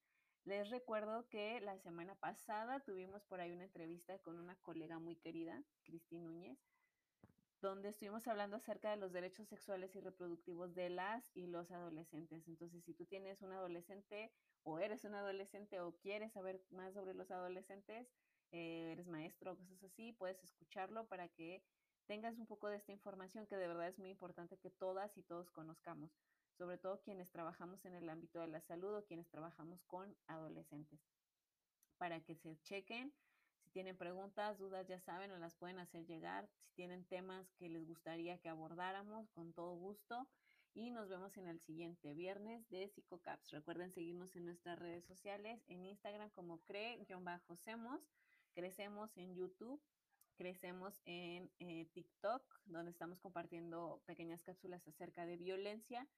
Les 0.44 0.70
recuerdo 0.70 1.28
que 1.28 1.60
la 1.60 1.78
semana 1.78 2.14
pasada 2.14 2.80
tuvimos 2.80 3.24
por 3.24 3.40
ahí 3.40 3.50
una 3.52 3.64
entrevista 3.64 4.18
con 4.20 4.38
una 4.38 4.56
colega 4.56 4.98
muy 4.98 5.16
querida, 5.16 5.62
Cristi 5.82 6.18
Núñez, 6.18 6.58
donde 7.60 7.88
estuvimos 7.88 8.26
hablando 8.28 8.56
acerca 8.56 8.90
de 8.90 8.96
los 8.96 9.12
derechos 9.12 9.48
sexuales 9.48 9.94
y 9.96 10.00
reproductivos 10.00 10.74
de 10.74 10.90
las 10.90 11.28
y 11.34 11.46
los 11.46 11.70
adolescentes. 11.72 12.46
Entonces, 12.46 12.84
si 12.84 12.94
tú 12.94 13.04
tienes 13.06 13.42
un 13.42 13.52
adolescente 13.52 14.32
o 14.62 14.78
eres 14.78 15.04
un 15.04 15.14
adolescente 15.14 15.80
o 15.80 15.96
quieres 15.98 16.32
saber 16.32 16.62
más 16.70 16.94
sobre 16.94 17.14
los 17.14 17.30
adolescentes, 17.30 18.08
eh, 18.52 18.92
eres 18.92 19.08
maestro 19.08 19.52
o 19.52 19.56
cosas 19.56 19.82
así, 19.82 20.12
puedes 20.12 20.42
escucharlo 20.42 21.08
para 21.08 21.28
que 21.28 21.64
tengas 22.06 22.38
un 22.38 22.46
poco 22.46 22.68
de 22.68 22.76
esta 22.76 22.92
información 22.92 23.46
que 23.46 23.56
de 23.56 23.66
verdad 23.66 23.88
es 23.88 23.98
muy 23.98 24.10
importante 24.10 24.56
que 24.58 24.70
todas 24.70 25.16
y 25.18 25.22
todos 25.22 25.50
conozcamos, 25.50 26.10
sobre 26.56 26.78
todo 26.78 27.02
quienes 27.02 27.30
trabajamos 27.30 27.84
en 27.84 27.94
el 27.94 28.08
ámbito 28.08 28.40
de 28.40 28.48
la 28.48 28.60
salud 28.60 28.94
o 28.94 29.04
quienes 29.04 29.28
trabajamos 29.28 29.82
con 29.84 30.16
adolescentes, 30.26 31.00
para 31.98 32.20
que 32.20 32.36
se 32.36 32.56
chequen 32.62 33.12
si 33.68 33.72
tienen 33.74 33.98
preguntas, 33.98 34.56
dudas, 34.56 34.86
ya 34.88 34.98
saben, 34.98 35.30
nos 35.30 35.40
las 35.40 35.54
pueden 35.54 35.78
hacer 35.78 36.06
llegar. 36.06 36.48
Si 36.62 36.72
tienen 36.72 37.04
temas 37.04 37.52
que 37.58 37.68
les 37.68 37.86
gustaría 37.86 38.38
que 38.38 38.48
abordáramos, 38.48 39.28
con 39.32 39.52
todo 39.52 39.76
gusto. 39.76 40.26
Y 40.72 40.90
nos 40.90 41.10
vemos 41.10 41.36
en 41.36 41.48
el 41.48 41.60
siguiente 41.60 42.14
viernes 42.14 42.66
de 42.70 42.88
PsicoCaps. 42.88 43.50
Recuerden 43.50 43.92
seguirnos 43.92 44.34
en 44.36 44.46
nuestras 44.46 44.78
redes 44.78 45.04
sociales, 45.04 45.62
en 45.66 45.84
Instagram 45.84 46.30
como 46.30 46.60
cree-semos, 46.64 48.00
crecemos 48.54 49.14
en 49.18 49.34
YouTube, 49.34 49.82
crecemos 50.36 51.02
en 51.04 51.50
eh, 51.58 51.86
TikTok, 51.92 52.42
donde 52.64 52.90
estamos 52.90 53.20
compartiendo 53.20 54.00
pequeñas 54.06 54.42
cápsulas 54.42 54.88
acerca 54.88 55.26
de 55.26 55.36
violencia. 55.36 56.08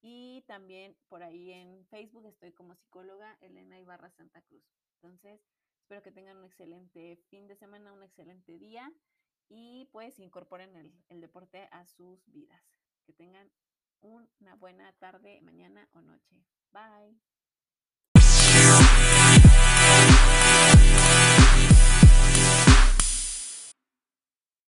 Y 0.00 0.42
también 0.46 0.96
por 1.08 1.22
ahí 1.22 1.52
en 1.52 1.84
Facebook 1.86 2.24
estoy 2.24 2.52
como 2.52 2.74
psicóloga 2.74 3.36
Elena 3.42 3.78
Ibarra 3.78 4.10
Santa 4.10 4.40
Cruz. 4.40 4.64
Entonces, 4.94 5.42
Espero 5.84 6.02
que 6.02 6.12
tengan 6.12 6.38
un 6.38 6.46
excelente 6.46 7.18
fin 7.28 7.46
de 7.46 7.56
semana, 7.56 7.92
un 7.92 8.02
excelente 8.02 8.58
día 8.58 8.90
y 9.50 9.86
pues 9.92 10.18
incorporen 10.18 10.74
el, 10.76 10.94
el 11.10 11.20
deporte 11.20 11.68
a 11.72 11.84
sus 11.84 12.24
vidas. 12.32 12.64
Que 13.04 13.12
tengan 13.12 13.52
una 14.00 14.54
buena 14.54 14.94
tarde, 14.94 15.42
mañana 15.42 15.86
o 15.92 16.00
noche. 16.00 16.42
Bye. 16.72 17.20